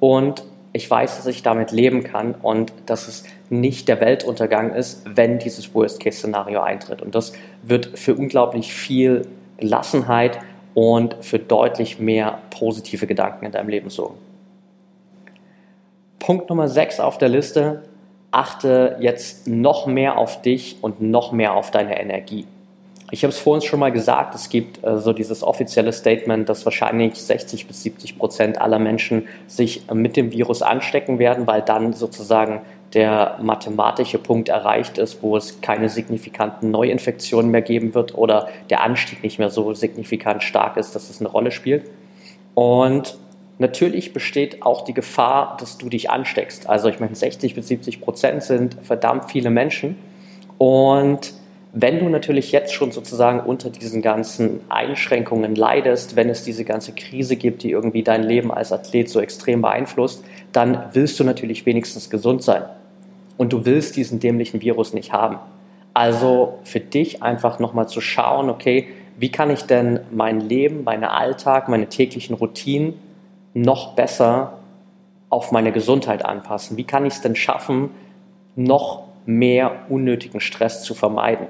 und 0.00 0.44
ich 0.74 0.90
weiß, 0.90 1.16
dass 1.16 1.26
ich 1.26 1.42
damit 1.42 1.70
leben 1.70 2.02
kann 2.02 2.34
und 2.34 2.72
dass 2.86 3.06
es 3.06 3.24
nicht 3.48 3.86
der 3.86 4.00
Weltuntergang 4.00 4.74
ist, 4.74 5.02
wenn 5.06 5.38
dieses 5.38 5.72
Worst-Case-Szenario 5.72 6.60
eintritt. 6.60 7.00
Und 7.00 7.14
das 7.14 7.32
wird 7.62 7.96
für 7.96 8.16
unglaublich 8.16 8.74
viel 8.74 9.22
Gelassenheit 9.56 10.40
und 10.74 11.16
für 11.20 11.38
deutlich 11.38 12.00
mehr 12.00 12.38
positive 12.50 13.06
Gedanken 13.06 13.46
in 13.46 13.52
deinem 13.52 13.68
Leben 13.68 13.88
sorgen. 13.88 14.16
Punkt 16.24 16.48
Nummer 16.48 16.68
6 16.68 17.00
auf 17.00 17.18
der 17.18 17.28
Liste, 17.28 17.82
achte 18.30 18.96
jetzt 18.98 19.46
noch 19.46 19.86
mehr 19.86 20.16
auf 20.16 20.40
dich 20.40 20.78
und 20.80 21.02
noch 21.02 21.32
mehr 21.32 21.52
auf 21.52 21.70
deine 21.70 22.00
Energie. 22.00 22.46
Ich 23.10 23.24
habe 23.24 23.30
es 23.30 23.38
vorhin 23.38 23.60
schon 23.60 23.78
mal 23.78 23.92
gesagt, 23.92 24.34
es 24.34 24.48
gibt 24.48 24.82
äh, 24.82 24.96
so 25.00 25.12
dieses 25.12 25.42
offizielle 25.42 25.92
Statement, 25.92 26.48
dass 26.48 26.64
wahrscheinlich 26.64 27.16
60 27.16 27.66
bis 27.66 27.82
70 27.82 28.18
Prozent 28.18 28.58
aller 28.58 28.78
Menschen 28.78 29.28
sich 29.48 29.82
mit 29.92 30.16
dem 30.16 30.32
Virus 30.32 30.62
anstecken 30.62 31.18
werden, 31.18 31.46
weil 31.46 31.60
dann 31.60 31.92
sozusagen 31.92 32.62
der 32.94 33.36
mathematische 33.42 34.18
Punkt 34.18 34.48
erreicht 34.48 34.96
ist, 34.96 35.22
wo 35.22 35.36
es 35.36 35.60
keine 35.60 35.90
signifikanten 35.90 36.70
Neuinfektionen 36.70 37.50
mehr 37.50 37.60
geben 37.60 37.94
wird 37.94 38.14
oder 38.14 38.48
der 38.70 38.82
Anstieg 38.82 39.22
nicht 39.22 39.38
mehr 39.38 39.50
so 39.50 39.74
signifikant 39.74 40.42
stark 40.42 40.78
ist, 40.78 40.94
dass 40.94 41.10
es 41.10 41.20
eine 41.20 41.28
Rolle 41.28 41.50
spielt. 41.50 41.84
Und 42.54 43.18
Natürlich 43.58 44.12
besteht 44.12 44.62
auch 44.62 44.84
die 44.84 44.94
Gefahr, 44.94 45.56
dass 45.60 45.78
du 45.78 45.88
dich 45.88 46.10
ansteckst. 46.10 46.68
Also 46.68 46.88
ich 46.88 46.98
meine, 46.98 47.14
60 47.14 47.54
bis 47.54 47.68
70 47.68 48.00
Prozent 48.00 48.42
sind 48.42 48.76
verdammt 48.82 49.30
viele 49.30 49.50
Menschen. 49.50 49.96
Und 50.58 51.34
wenn 51.72 52.00
du 52.00 52.08
natürlich 52.08 52.52
jetzt 52.52 52.72
schon 52.72 52.92
sozusagen 52.92 53.40
unter 53.40 53.70
diesen 53.70 54.02
ganzen 54.02 54.60
Einschränkungen 54.68 55.54
leidest, 55.54 56.16
wenn 56.16 56.28
es 56.28 56.44
diese 56.44 56.64
ganze 56.64 56.92
Krise 56.92 57.36
gibt, 57.36 57.62
die 57.62 57.70
irgendwie 57.70 58.02
dein 58.02 58.22
Leben 58.22 58.52
als 58.52 58.72
Athlet 58.72 59.08
so 59.08 59.20
extrem 59.20 59.62
beeinflusst, 59.62 60.24
dann 60.52 60.84
willst 60.92 61.18
du 61.18 61.24
natürlich 61.24 61.66
wenigstens 61.66 62.10
gesund 62.10 62.42
sein. 62.42 62.62
Und 63.36 63.52
du 63.52 63.64
willst 63.64 63.96
diesen 63.96 64.20
dämlichen 64.20 64.62
Virus 64.62 64.94
nicht 64.94 65.12
haben. 65.12 65.38
Also 65.94 66.58
für 66.64 66.80
dich 66.80 67.22
einfach 67.22 67.60
nochmal 67.60 67.88
zu 67.88 68.00
schauen, 68.00 68.50
okay, 68.50 68.88
wie 69.16 69.30
kann 69.30 69.50
ich 69.50 69.62
denn 69.62 70.00
mein 70.12 70.40
Leben, 70.40 70.82
meinen 70.82 71.04
Alltag, 71.04 71.68
meine 71.68 71.88
täglichen 71.88 72.34
Routinen 72.34 72.94
noch 73.54 73.94
besser 73.94 74.58
auf 75.30 75.52
meine 75.52 75.72
Gesundheit 75.72 76.24
anpassen? 76.24 76.76
Wie 76.76 76.84
kann 76.84 77.06
ich 77.06 77.14
es 77.14 77.20
denn 77.22 77.36
schaffen, 77.36 77.90
noch 78.56 79.04
mehr 79.26 79.86
unnötigen 79.88 80.40
Stress 80.40 80.82
zu 80.82 80.94
vermeiden? 80.94 81.46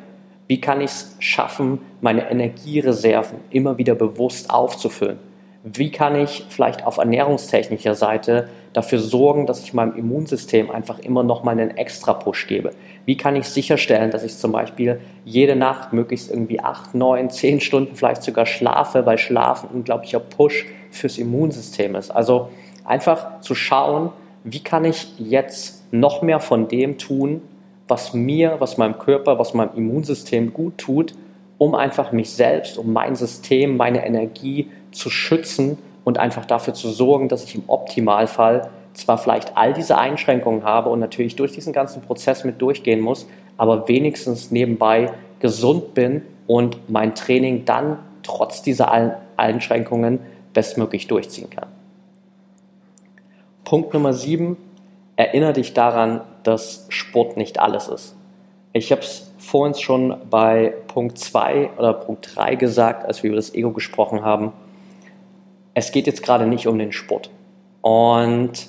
Wie 0.46 0.60
kann 0.60 0.80
ich 0.80 0.90
es 0.90 1.16
schaffen, 1.18 1.80
meine 2.00 2.30
Energiereserven 2.30 3.38
immer 3.50 3.78
wieder 3.78 3.94
bewusst 3.94 4.50
aufzufüllen? 4.50 5.18
Wie 5.66 5.90
kann 5.90 6.14
ich 6.14 6.44
vielleicht 6.50 6.86
auf 6.86 6.98
ernährungstechnischer 6.98 7.94
Seite 7.94 8.50
dafür 8.74 8.98
sorgen, 8.98 9.46
dass 9.46 9.62
ich 9.62 9.72
meinem 9.72 9.96
Immunsystem 9.96 10.70
einfach 10.70 10.98
immer 10.98 11.22
noch 11.22 11.42
mal 11.42 11.52
einen 11.52 11.74
extra 11.78 12.12
Push 12.12 12.48
gebe? 12.48 12.72
Wie 13.06 13.16
kann 13.16 13.34
ich 13.34 13.46
sicherstellen, 13.46 14.10
dass 14.10 14.24
ich 14.24 14.36
zum 14.36 14.52
Beispiel 14.52 15.00
jede 15.24 15.56
Nacht 15.56 15.94
möglichst 15.94 16.30
irgendwie 16.30 16.60
acht, 16.60 16.94
neun, 16.94 17.30
zehn 17.30 17.62
Stunden 17.62 17.96
vielleicht 17.96 18.22
sogar 18.24 18.44
schlafe, 18.44 19.06
weil 19.06 19.16
Schlafen 19.16 19.70
ein 19.70 19.76
unglaublicher 19.76 20.20
Push 20.20 20.66
fürs 20.90 21.16
Immunsystem 21.16 21.94
ist? 21.94 22.10
Also 22.10 22.50
einfach 22.84 23.40
zu 23.40 23.54
schauen, 23.54 24.10
wie 24.44 24.62
kann 24.62 24.84
ich 24.84 25.18
jetzt 25.18 25.90
noch 25.94 26.20
mehr 26.20 26.40
von 26.40 26.68
dem 26.68 26.98
tun, 26.98 27.40
was 27.88 28.12
mir, 28.12 28.56
was 28.58 28.76
meinem 28.76 28.98
Körper, 28.98 29.38
was 29.38 29.54
meinem 29.54 29.74
Immunsystem 29.74 30.52
gut 30.52 30.76
tut, 30.76 31.14
um 31.56 31.74
einfach 31.74 32.12
mich 32.12 32.28
selbst, 32.30 32.76
um 32.76 32.92
mein 32.92 33.14
System, 33.16 33.78
meine 33.78 34.04
Energie 34.04 34.68
zu 34.94 35.10
schützen 35.10 35.78
und 36.04 36.18
einfach 36.18 36.44
dafür 36.44 36.74
zu 36.74 36.90
sorgen, 36.90 37.28
dass 37.28 37.44
ich 37.44 37.54
im 37.54 37.64
Optimalfall 37.66 38.70
zwar 38.94 39.18
vielleicht 39.18 39.56
all 39.56 39.72
diese 39.72 39.98
Einschränkungen 39.98 40.64
habe 40.64 40.90
und 40.90 41.00
natürlich 41.00 41.36
durch 41.36 41.52
diesen 41.52 41.72
ganzen 41.72 42.02
Prozess 42.02 42.44
mit 42.44 42.62
durchgehen 42.62 43.00
muss, 43.00 43.26
aber 43.56 43.88
wenigstens 43.88 44.50
nebenbei 44.50 45.12
gesund 45.40 45.94
bin 45.94 46.22
und 46.46 46.88
mein 46.88 47.14
Training 47.14 47.64
dann 47.64 47.98
trotz 48.22 48.62
dieser 48.62 49.18
Einschränkungen 49.36 50.20
bestmöglich 50.52 51.08
durchziehen 51.08 51.50
kann. 51.50 51.68
Punkt 53.64 53.92
Nummer 53.92 54.12
sieben, 54.12 54.56
erinnere 55.16 55.54
dich 55.54 55.74
daran, 55.74 56.20
dass 56.42 56.86
Sport 56.90 57.36
nicht 57.36 57.58
alles 57.58 57.88
ist. 57.88 58.16
Ich 58.72 58.92
habe 58.92 59.02
es 59.02 59.32
vorhin 59.38 59.74
schon 59.74 60.16
bei 60.30 60.74
Punkt 60.88 61.18
2 61.18 61.70
oder 61.78 61.92
Punkt 61.92 62.34
3 62.34 62.56
gesagt, 62.56 63.06
als 63.06 63.22
wir 63.22 63.28
über 63.28 63.36
das 63.36 63.54
Ego 63.54 63.70
gesprochen 63.70 64.22
haben. 64.22 64.52
Es 65.74 65.92
geht 65.92 66.06
jetzt 66.06 66.22
gerade 66.22 66.46
nicht 66.46 66.66
um 66.66 66.78
den 66.78 66.92
Sport. 66.92 67.30
Und 67.82 68.68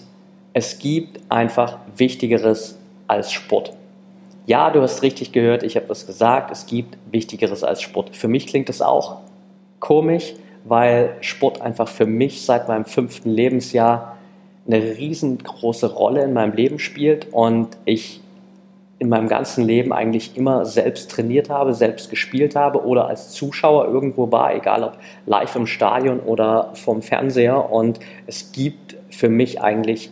es 0.53 0.79
gibt 0.79 1.19
einfach 1.29 1.77
Wichtigeres 1.95 2.77
als 3.07 3.31
Sport. 3.31 3.73
Ja, 4.47 4.69
du 4.69 4.81
hast 4.81 5.01
richtig 5.01 5.31
gehört, 5.31 5.63
ich 5.63 5.75
habe 5.75 5.87
das 5.87 6.05
gesagt, 6.05 6.51
es 6.51 6.65
gibt 6.65 6.97
Wichtigeres 7.11 7.63
als 7.63 7.81
Sport. 7.81 8.15
Für 8.15 8.27
mich 8.27 8.47
klingt 8.47 8.69
das 8.69 8.81
auch 8.81 9.21
komisch, 9.79 10.33
weil 10.63 11.15
Sport 11.21 11.61
einfach 11.61 11.87
für 11.87 12.05
mich 12.05 12.43
seit 12.45 12.67
meinem 12.67 12.85
fünften 12.85 13.29
Lebensjahr 13.29 14.17
eine 14.67 14.81
riesengroße 14.81 15.93
Rolle 15.93 16.23
in 16.23 16.33
meinem 16.33 16.53
Leben 16.53 16.79
spielt 16.79 17.31
und 17.31 17.69
ich 17.85 18.21
in 18.97 19.09
meinem 19.09 19.27
ganzen 19.27 19.65
Leben 19.65 19.91
eigentlich 19.91 20.37
immer 20.37 20.65
selbst 20.65 21.11
trainiert 21.11 21.49
habe, 21.49 21.73
selbst 21.73 22.09
gespielt 22.09 22.55
habe 22.55 22.85
oder 22.85 23.07
als 23.07 23.31
Zuschauer 23.31 23.87
irgendwo 23.87 24.31
war, 24.31 24.55
egal 24.55 24.83
ob 24.83 24.97
live 25.25 25.55
im 25.55 25.67
Stadion 25.67 26.19
oder 26.21 26.71
vom 26.73 27.01
Fernseher. 27.01 27.71
Und 27.71 27.99
es 28.25 28.53
gibt 28.53 28.95
für 29.09 29.27
mich 29.27 29.61
eigentlich, 29.61 30.11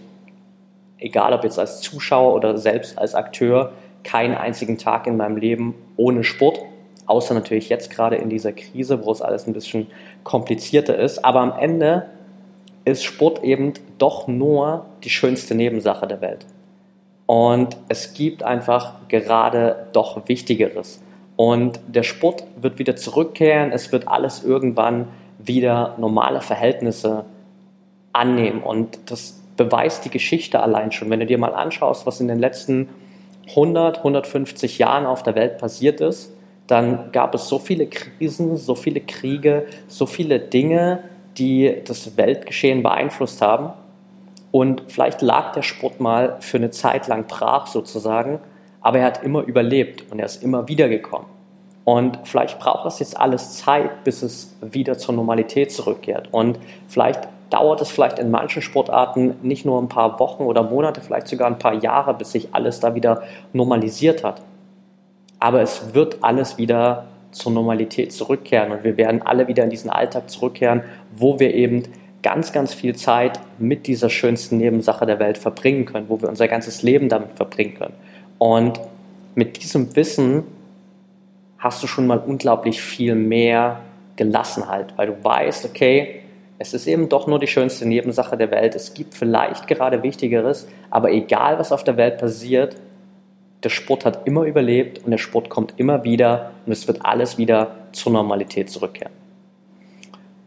egal 0.98 1.34
ob 1.34 1.44
jetzt 1.46 1.60
als 1.60 1.80
Zuschauer 1.80 2.34
oder 2.34 2.58
selbst 2.58 2.98
als 2.98 3.16
Akteur, 3.16 3.72
keinen 4.04 4.36
einzigen 4.36 4.78
Tag 4.78 5.08
in 5.08 5.16
meinem 5.16 5.38
Leben 5.38 5.76
ohne 5.96 6.26
Sport. 6.26 6.60
Außer 7.06 7.34
natürlich 7.34 7.70
jetzt 7.70 7.90
gerade 7.90 8.18
in 8.18 8.30
dieser 8.30 8.52
Krise, 8.52 9.06
wo 9.06 9.12
es 9.12 9.22
alles 9.22 9.48
ein 9.48 9.54
bisschen 9.54 9.88
komplizierter 10.24 10.98
ist. 10.98 11.24
Aber 11.24 11.40
am 11.40 11.54
Ende 11.58 12.08
ist 12.86 13.04
Sport 13.04 13.44
eben 13.44 13.74
doch 13.98 14.28
nur 14.28 14.86
die 15.04 15.10
schönste 15.10 15.56
Nebensache 15.56 16.06
der 16.06 16.20
Welt. 16.20 16.46
Und 17.26 17.78
es 17.88 18.14
gibt 18.14 18.44
einfach 18.44 19.08
gerade 19.08 19.88
doch 19.94 20.28
Wichtigeres. 20.28 21.02
Und 21.36 21.80
der 21.88 22.04
Sport 22.04 22.44
wird 22.58 22.80
wieder 22.80 22.96
zurückkehren, 22.96 23.72
es 23.72 23.92
wird 23.92 24.08
alles 24.08 24.44
irgendwann 24.44 25.08
wieder 25.40 25.96
normale 25.98 26.42
Verhältnisse 26.42 27.26
annehmen. 28.12 28.62
Und 28.62 29.00
das 29.10 29.42
beweist 29.58 30.06
die 30.06 30.10
Geschichte 30.10 30.62
allein 30.62 30.92
schon. 30.92 31.10
Wenn 31.10 31.20
du 31.20 31.26
dir 31.26 31.38
mal 31.38 31.54
anschaust, 31.54 32.06
was 32.06 32.20
in 32.20 32.28
den 32.28 32.40
letzten 32.40 32.90
100, 33.50 34.00
150 34.00 34.78
Jahren 34.78 35.06
auf 35.06 35.24
der 35.24 35.36
Welt 35.36 35.58
passiert 35.58 36.02
ist, 36.02 36.32
dann 36.68 37.12
gab 37.12 37.36
es 37.36 37.48
so 37.50 37.60
viele 37.60 37.88
Krisen, 37.88 38.56
so 38.56 38.76
viele 38.76 39.02
Kriege, 39.02 39.66
so 39.88 40.06
viele 40.06 40.40
Dinge, 40.40 41.04
die 41.38 41.82
das 41.86 42.16
Weltgeschehen 42.16 42.84
beeinflusst 42.84 43.42
haben. 43.42 43.74
Und 44.54 44.84
vielleicht 44.86 45.24
lag 45.24 45.54
der 45.54 45.64
Sport 45.64 46.00
mal 46.00 46.38
für 46.40 46.58
eine 46.58 46.70
Zeit 46.70 47.08
lang 47.08 47.26
brach 47.26 47.66
sozusagen, 47.66 48.40
aber 48.82 49.00
er 49.00 49.06
hat 49.06 49.24
immer 49.24 49.42
überlebt 49.42 50.12
und 50.12 50.20
er 50.20 50.28
ist 50.28 50.44
immer 50.44 50.68
wiedergekommen. 50.68 51.26
Und 51.86 52.20
vielleicht 52.24 52.60
braucht 52.60 52.86
es 52.86 53.00
jetzt 53.00 53.20
alles 53.20 53.58
Zeit, 53.58 54.04
bis 54.04 54.22
es 54.22 54.56
wieder 54.62 54.96
zur 55.00 55.16
Normalität 55.16 55.72
zurückkehrt. 55.72 56.30
Und 56.32 56.60
vielleicht 56.88 57.28
dauert 57.50 57.82
es 57.82 57.90
vielleicht 57.90 58.20
in 58.20 58.30
manchen 58.30 58.62
Sportarten 58.62 59.38
nicht 59.42 59.66
nur 59.66 59.82
ein 59.82 59.90
paar 59.90 60.20
Wochen 60.20 60.44
oder 60.44 60.62
Monate, 60.62 61.02
vielleicht 61.02 61.30
sogar 61.30 61.48
ein 61.48 61.58
paar 61.58 61.74
Jahre, 61.74 62.14
bis 62.14 62.34
sich 62.34 62.50
alles 62.54 62.80
da 62.80 62.94
wieder 62.94 63.24
normalisiert 63.54 64.24
hat. 64.24 64.44
Aber 65.40 65.62
es 65.62 65.96
wird 65.96 66.18
alles 66.22 66.60
wieder 66.60 67.06
zur 67.32 67.52
Normalität 67.52 68.14
zurückkehren 68.14 68.72
und 68.72 68.84
wir 68.84 68.98
werden 68.98 69.24
alle 69.24 69.48
wieder 69.48 69.64
in 69.64 69.72
diesen 69.72 69.90
Alltag 69.90 70.30
zurückkehren, 70.30 70.84
wo 71.12 71.40
wir 71.40 71.56
eben 71.56 71.86
ganz, 72.24 72.52
ganz 72.52 72.74
viel 72.74 72.96
Zeit 72.96 73.40
mit 73.60 73.86
dieser 73.86 74.10
schönsten 74.10 74.58
Nebensache 74.58 75.06
der 75.06 75.20
Welt 75.20 75.38
verbringen 75.38 75.86
können, 75.86 76.10
wo 76.10 76.22
wir 76.22 76.30
unser 76.30 76.48
ganzes 76.48 76.82
Leben 76.82 77.10
damit 77.10 77.34
verbringen 77.34 77.76
können. 77.76 77.94
Und 78.40 78.80
mit 79.36 79.62
diesem 79.62 79.96
Wissen 79.96 80.44
hast 81.60 81.84
du 81.84 81.88
schon 81.88 82.08
mal 82.08 82.18
unglaublich 82.18 82.82
viel 82.82 83.16
mehr 83.16 83.82
Gelassenheit, 84.16 84.94
weil 84.98 85.08
du 85.08 85.24
weißt, 85.24 85.66
okay, 85.66 86.22
es 86.60 86.74
ist 86.74 86.88
eben 86.88 87.10
doch 87.10 87.28
nur 87.28 87.40
die 87.40 87.48
schönste 87.48 87.86
Nebensache 87.88 88.38
der 88.38 88.52
Welt. 88.52 88.76
Es 88.76 88.94
gibt 88.94 89.16
vielleicht 89.16 89.68
gerade 89.68 90.04
Wichtigeres, 90.04 90.68
aber 90.90 91.12
egal 91.12 91.60
was 91.60 91.72
auf 91.72 91.84
der 91.84 91.98
Welt 91.98 92.20
passiert, 92.20 92.78
der 93.64 93.70
Sport 93.70 94.06
hat 94.06 94.28
immer 94.28 94.44
überlebt 94.44 95.04
und 95.04 95.12
der 95.12 95.18
Sport 95.18 95.50
kommt 95.50 95.74
immer 95.78 96.04
wieder 96.04 96.52
und 96.66 96.72
es 96.72 96.88
wird 96.88 97.06
alles 97.06 97.38
wieder 97.38 97.76
zur 97.92 98.12
Normalität 98.12 98.70
zurückkehren. 98.70 99.14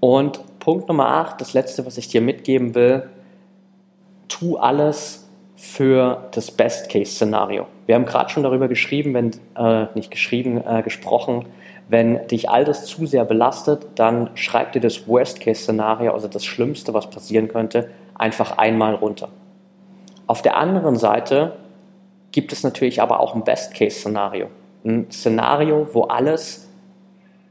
Und 0.00 0.40
Punkt 0.66 0.88
Nummer 0.88 1.06
8, 1.06 1.40
das 1.40 1.54
letzte, 1.54 1.86
was 1.86 1.96
ich 1.96 2.08
dir 2.08 2.20
mitgeben 2.20 2.74
will, 2.74 3.08
tu 4.26 4.56
alles 4.56 5.30
für 5.54 6.26
das 6.32 6.50
Best-Case-Szenario. 6.50 7.66
Wir 7.86 7.94
haben 7.94 8.04
gerade 8.04 8.30
schon 8.30 8.42
darüber 8.42 8.66
geschrieben, 8.66 9.14
wenn, 9.14 9.30
äh, 9.56 9.86
nicht 9.94 10.10
geschrieben, 10.10 10.60
äh, 10.66 10.82
gesprochen, 10.82 11.44
wenn 11.88 12.26
dich 12.26 12.50
all 12.50 12.64
das 12.64 12.84
zu 12.84 13.06
sehr 13.06 13.24
belastet, 13.24 13.86
dann 13.94 14.30
schreib 14.34 14.72
dir 14.72 14.80
das 14.80 15.06
Worst-Case-Szenario, 15.06 16.12
also 16.12 16.26
das 16.26 16.44
Schlimmste, 16.44 16.92
was 16.92 17.10
passieren 17.10 17.46
könnte, 17.46 17.88
einfach 18.16 18.58
einmal 18.58 18.96
runter. 18.96 19.28
Auf 20.26 20.42
der 20.42 20.56
anderen 20.56 20.96
Seite 20.96 21.58
gibt 22.32 22.52
es 22.52 22.64
natürlich 22.64 23.00
aber 23.00 23.20
auch 23.20 23.36
ein 23.36 23.44
Best-Case-Szenario. 23.44 24.48
Ein 24.84 25.12
Szenario, 25.12 25.86
wo 25.92 26.02
alles 26.02 26.65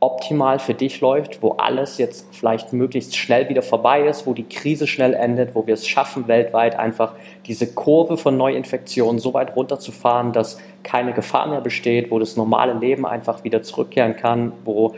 optimal 0.05 0.59
für 0.59 0.75
dich 0.75 1.01
läuft, 1.01 1.41
wo 1.41 1.53
alles 1.53 1.97
jetzt 1.97 2.27
vielleicht 2.31 2.73
möglichst 2.73 3.15
schnell 3.15 3.49
wieder 3.49 3.63
vorbei 3.63 4.05
ist, 4.05 4.27
wo 4.27 4.33
die 4.33 4.47
Krise 4.47 4.85
schnell 4.85 5.15
endet, 5.15 5.55
wo 5.55 5.65
wir 5.65 5.73
es 5.73 5.87
schaffen, 5.87 6.27
weltweit 6.27 6.77
einfach 6.77 7.13
diese 7.47 7.73
Kurve 7.73 8.15
von 8.15 8.37
Neuinfektionen 8.37 9.17
so 9.17 9.33
weit 9.33 9.55
runterzufahren, 9.55 10.31
dass 10.31 10.59
keine 10.83 11.13
Gefahr 11.13 11.47
mehr 11.47 11.61
besteht, 11.61 12.11
wo 12.11 12.19
das 12.19 12.37
normale 12.37 12.73
Leben 12.73 13.05
einfach 13.07 13.43
wieder 13.43 13.63
zurückkehren 13.63 14.15
kann, 14.15 14.51
wo 14.63 14.93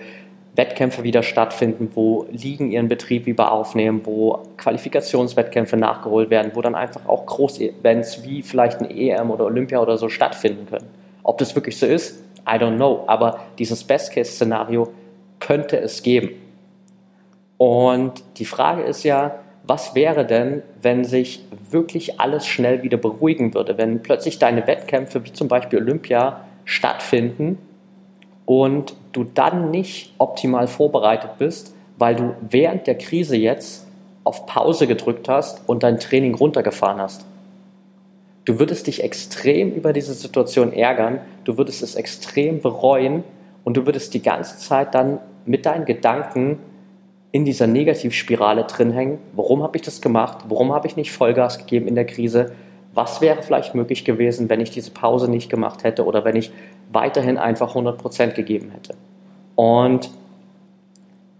Wettkämpfe 0.55 1.03
wieder 1.03 1.23
stattfinden, 1.23 1.89
wo 1.93 2.25
Ligen 2.29 2.69
ihren 2.71 2.89
Betrieb 2.89 3.27
wieder 3.27 3.51
aufnehmen, 3.51 4.01
wo 4.03 4.39
Qualifikationswettkämpfe 4.57 5.77
nachgeholt 5.77 6.29
werden, 6.29 6.51
wo 6.55 6.61
dann 6.61 6.75
einfach 6.75 7.07
auch 7.07 7.25
Großevents 7.25 8.23
wie 8.25 8.41
vielleicht 8.41 8.81
ein 8.81 8.89
EM 8.89 9.31
oder 9.31 9.45
Olympia 9.45 9.79
oder 9.79 9.97
so 9.97 10.09
stattfinden 10.09 10.65
können. 10.65 10.87
Ob 11.23 11.37
das 11.37 11.55
wirklich 11.55 11.77
so 11.77 11.85
ist, 11.85 12.23
I 12.47 12.57
don't 12.57 12.77
know, 12.77 13.03
aber 13.07 13.39
dieses 13.59 13.83
Best-Case-Szenario 13.83 14.91
könnte 15.39 15.79
es 15.79 16.01
geben. 16.03 16.31
Und 17.57 18.23
die 18.37 18.45
Frage 18.45 18.83
ist 18.83 19.03
ja, 19.03 19.39
was 19.63 19.95
wäre 19.95 20.25
denn, 20.25 20.63
wenn 20.81 21.03
sich 21.03 21.43
wirklich 21.69 22.19
alles 22.19 22.45
schnell 22.47 22.83
wieder 22.83 22.97
beruhigen 22.97 23.53
würde, 23.53 23.77
wenn 23.77 24.01
plötzlich 24.01 24.39
deine 24.39 24.65
Wettkämpfe 24.65 25.25
wie 25.25 25.33
zum 25.33 25.47
Beispiel 25.49 25.79
Olympia 25.79 26.41
stattfinden 26.63 27.57
und 28.45 28.95
du 29.11 29.25
dann 29.25 29.71
nicht 29.71 30.13
optimal 30.19 30.67
vorbereitet 30.67 31.31
bist, 31.37 31.75
weil 31.97 32.15
du 32.15 32.35
während 32.49 32.87
der 32.87 32.97
Krise 32.97 33.35
jetzt 33.35 33.85
auf 34.23 34.45
Pause 34.45 34.87
gedrückt 34.87 35.27
hast 35.27 35.67
und 35.67 35.83
dein 35.83 35.99
Training 35.99 36.35
runtergefahren 36.35 37.01
hast. 37.01 37.25
Du 38.47 38.59
würdest 38.59 38.87
dich 38.87 39.03
extrem 39.03 39.73
über 39.73 39.91
diese 39.91 40.13
Situation 40.13 40.71
ärgern, 40.71 41.19
du 41.43 41.57
würdest 41.57 41.83
es 41.83 41.95
extrem 41.95 42.61
bereuen 42.61 43.25
und 43.65 43.75
du 43.75 43.85
würdest 43.85 44.13
die 44.13 44.21
ganze 44.21 44.57
Zeit 44.57 44.95
dann 44.95 45.19
mit 45.45 45.65
deinen 45.65 45.83
Gedanken 45.83 46.57
in 47.33 47.43
dieser 47.43 47.67
Negativspirale 47.67 48.63
drin 48.63 48.91
hängen. 48.91 49.17
Warum 49.33 49.63
habe 49.63 49.75
ich 49.75 49.81
das 49.81 49.99
gemacht? 49.99 50.45
Warum 50.47 50.71
habe 50.71 50.87
ich 50.87 50.95
nicht 50.95 51.11
Vollgas 51.11 51.57
gegeben 51.57 51.89
in 51.89 51.95
der 51.95 52.05
Krise? 52.05 52.53
Was 52.93 53.19
wäre 53.19 53.43
vielleicht 53.43 53.75
möglich 53.75 54.05
gewesen, 54.05 54.47
wenn 54.47 54.61
ich 54.61 54.71
diese 54.71 54.91
Pause 54.91 55.29
nicht 55.29 55.49
gemacht 55.49 55.83
hätte 55.83 56.05
oder 56.05 56.23
wenn 56.23 56.37
ich 56.37 56.53
weiterhin 56.89 57.37
einfach 57.37 57.75
100% 57.75 58.31
gegeben 58.31 58.71
hätte? 58.71 58.95
Und 59.55 60.09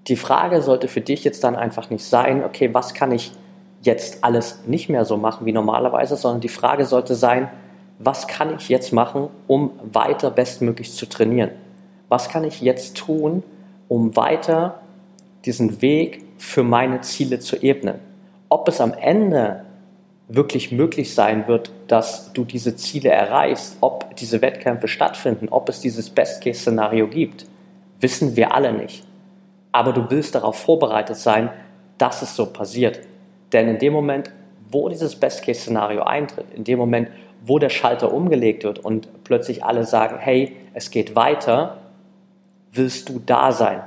die 0.09 0.17
Frage 0.17 0.61
sollte 0.61 0.89
für 0.89 0.99
dich 0.99 1.23
jetzt 1.23 1.45
dann 1.45 1.55
einfach 1.55 1.89
nicht 1.89 2.03
sein, 2.03 2.43
okay, 2.43 2.73
was 2.73 2.93
kann 2.93 3.13
ich 3.13 3.31
jetzt 3.87 4.23
alles 4.23 4.59
nicht 4.67 4.89
mehr 4.89 5.03
so 5.05 5.17
machen 5.17 5.47
wie 5.47 5.51
normalerweise, 5.51 6.15
sondern 6.15 6.41
die 6.41 6.49
Frage 6.49 6.85
sollte 6.85 7.15
sein, 7.15 7.49
was 7.97 8.27
kann 8.27 8.55
ich 8.55 8.69
jetzt 8.69 8.93
machen, 8.93 9.29
um 9.47 9.71
weiter 9.91 10.29
bestmöglich 10.29 10.93
zu 10.93 11.07
trainieren? 11.07 11.49
Was 12.09 12.29
kann 12.29 12.43
ich 12.43 12.61
jetzt 12.61 12.95
tun, 12.95 13.41
um 13.87 14.15
weiter 14.15 14.79
diesen 15.45 15.81
Weg 15.81 16.23
für 16.37 16.63
meine 16.63 17.01
Ziele 17.01 17.39
zu 17.39 17.55
ebnen? 17.57 17.95
Ob 18.49 18.67
es 18.67 18.79
am 18.79 18.93
Ende 18.93 19.63
wirklich 20.27 20.71
möglich 20.71 21.15
sein 21.15 21.47
wird, 21.47 21.71
dass 21.87 22.33
du 22.33 22.43
diese 22.43 22.75
Ziele 22.75 23.09
erreichst, 23.09 23.77
ob 23.81 24.15
diese 24.17 24.41
Wettkämpfe 24.41 24.87
stattfinden, 24.87 25.47
ob 25.49 25.69
es 25.69 25.79
dieses 25.79 26.09
Best-Case-Szenario 26.09 27.07
gibt, 27.07 27.45
wissen 27.99 28.35
wir 28.35 28.53
alle 28.53 28.73
nicht. 28.73 29.03
Aber 29.71 29.93
du 29.93 30.09
willst 30.09 30.35
darauf 30.35 30.57
vorbereitet 30.57 31.17
sein, 31.17 31.49
dass 31.97 32.21
es 32.21 32.35
so 32.35 32.45
passiert. 32.45 32.99
Denn 33.53 33.67
in 33.67 33.79
dem 33.79 33.93
Moment, 33.93 34.31
wo 34.69 34.89
dieses 34.89 35.15
Best-Case-Szenario 35.15 36.03
eintritt, 36.03 36.45
in 36.53 36.63
dem 36.63 36.79
Moment, 36.79 37.09
wo 37.45 37.59
der 37.59 37.69
Schalter 37.69 38.13
umgelegt 38.13 38.63
wird 38.63 38.79
und 38.79 39.23
plötzlich 39.23 39.63
alle 39.63 39.85
sagen, 39.85 40.17
hey, 40.19 40.55
es 40.73 40.91
geht 40.91 41.15
weiter, 41.15 41.77
willst 42.73 43.09
du 43.09 43.21
da 43.25 43.51
sein. 43.51 43.81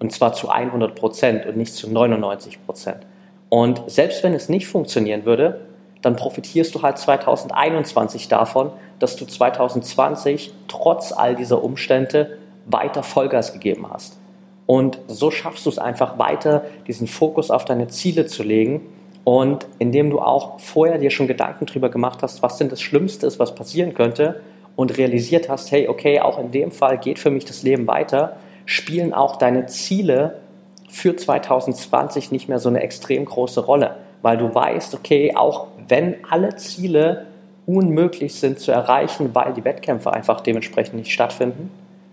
Und 0.00 0.12
zwar 0.12 0.32
zu 0.32 0.48
100 0.48 0.94
Prozent 0.94 1.46
und 1.46 1.56
nicht 1.56 1.74
zu 1.74 1.90
99 1.90 2.64
Prozent. 2.66 3.06
Und 3.48 3.82
selbst 3.86 4.22
wenn 4.24 4.34
es 4.34 4.48
nicht 4.48 4.66
funktionieren 4.66 5.24
würde, 5.24 5.60
dann 6.02 6.16
profitierst 6.16 6.74
du 6.74 6.82
halt 6.82 6.98
2021 6.98 8.28
davon, 8.28 8.72
dass 8.98 9.16
du 9.16 9.24
2020 9.24 10.52
trotz 10.68 11.12
all 11.12 11.34
dieser 11.34 11.62
Umstände 11.62 12.38
weiter 12.66 13.02
Vollgas 13.02 13.52
gegeben 13.52 13.86
hast. 13.90 14.18
Und 14.66 14.98
so 15.06 15.30
schaffst 15.30 15.66
du 15.66 15.70
es 15.70 15.78
einfach 15.78 16.18
weiter, 16.18 16.64
diesen 16.86 17.06
Fokus 17.06 17.50
auf 17.50 17.64
deine 17.64 17.88
Ziele 17.88 18.26
zu 18.26 18.42
legen 18.42 18.82
und 19.24 19.66
indem 19.78 20.10
du 20.10 20.20
auch 20.20 20.60
vorher 20.60 20.98
dir 20.98 21.10
schon 21.10 21.26
Gedanken 21.26 21.66
darüber 21.66 21.88
gemacht 21.88 22.22
hast, 22.22 22.42
was 22.42 22.58
denn 22.58 22.68
das 22.68 22.80
Schlimmste 22.80 23.26
ist, 23.26 23.38
was 23.38 23.54
passieren 23.54 23.94
könnte 23.94 24.40
und 24.76 24.96
realisiert 24.98 25.48
hast, 25.48 25.72
hey, 25.72 25.88
okay, 25.88 26.20
auch 26.20 26.38
in 26.38 26.50
dem 26.50 26.70
Fall 26.70 26.98
geht 26.98 27.18
für 27.18 27.30
mich 27.30 27.44
das 27.44 27.62
Leben 27.62 27.86
weiter, 27.86 28.36
spielen 28.66 29.14
auch 29.14 29.36
deine 29.36 29.66
Ziele 29.66 30.40
für 30.88 31.16
2020 31.16 32.32
nicht 32.32 32.48
mehr 32.48 32.58
so 32.58 32.68
eine 32.68 32.80
extrem 32.80 33.24
große 33.24 33.64
Rolle, 33.64 33.96
weil 34.22 34.36
du 34.36 34.54
weißt, 34.54 34.94
okay, 34.94 35.34
auch 35.34 35.68
wenn 35.88 36.16
alle 36.30 36.56
Ziele 36.56 37.26
unmöglich 37.66 38.34
sind 38.34 38.58
zu 38.58 38.72
erreichen, 38.72 39.30
weil 39.34 39.54
die 39.54 39.64
Wettkämpfe 39.64 40.12
einfach 40.12 40.40
dementsprechend 40.40 40.96
nicht 40.96 41.12
stattfinden, 41.12 41.70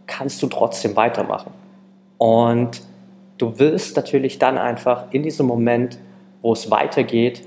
kannst 0.07 0.41
du 0.41 0.47
trotzdem 0.47 0.95
weitermachen. 0.95 1.51
Und 2.17 2.81
du 3.37 3.59
willst 3.59 3.95
natürlich 3.95 4.39
dann 4.39 4.57
einfach 4.57 5.05
in 5.11 5.23
diesem 5.23 5.45
Moment, 5.45 5.97
wo 6.41 6.53
es 6.53 6.71
weitergeht, 6.71 7.45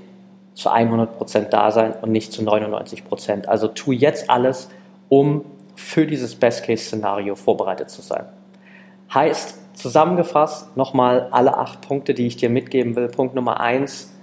zu 0.53 0.69
100% 0.69 1.49
da 1.49 1.71
sein 1.71 1.93
und 2.01 2.11
nicht 2.11 2.31
zu 2.31 2.41
99%. 2.41 3.45
Also 3.45 3.67
tu 3.67 3.91
jetzt 3.91 4.29
alles, 4.29 4.69
um 5.09 5.43
für 5.75 6.07
dieses 6.07 6.35
Best-Case-Szenario 6.35 7.35
vorbereitet 7.35 7.89
zu 7.89 8.01
sein. 8.01 8.25
Heißt, 9.13 9.59
zusammengefasst, 9.75 10.75
nochmal 10.77 11.27
alle 11.31 11.57
acht 11.57 11.81
Punkte, 11.81 12.13
die 12.13 12.27
ich 12.27 12.37
dir 12.37 12.49
mitgeben 12.49 12.95
will. 12.95 13.09
Punkt 13.09 13.35
Nummer 13.35 13.59
eins, 13.59 14.13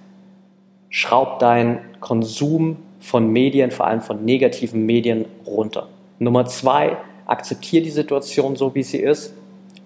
schraub 0.88 1.38
deinen 1.38 1.78
Konsum 2.00 2.78
von 3.00 3.28
Medien, 3.28 3.70
vor 3.70 3.86
allem 3.86 4.00
von 4.00 4.24
negativen 4.24 4.86
Medien, 4.86 5.26
runter. 5.46 5.88
Nummer 6.18 6.46
zwei, 6.46 6.96
akzeptiere 7.26 7.84
die 7.84 7.90
Situation 7.90 8.56
so, 8.56 8.74
wie 8.74 8.82
sie 8.82 8.98
ist 8.98 9.34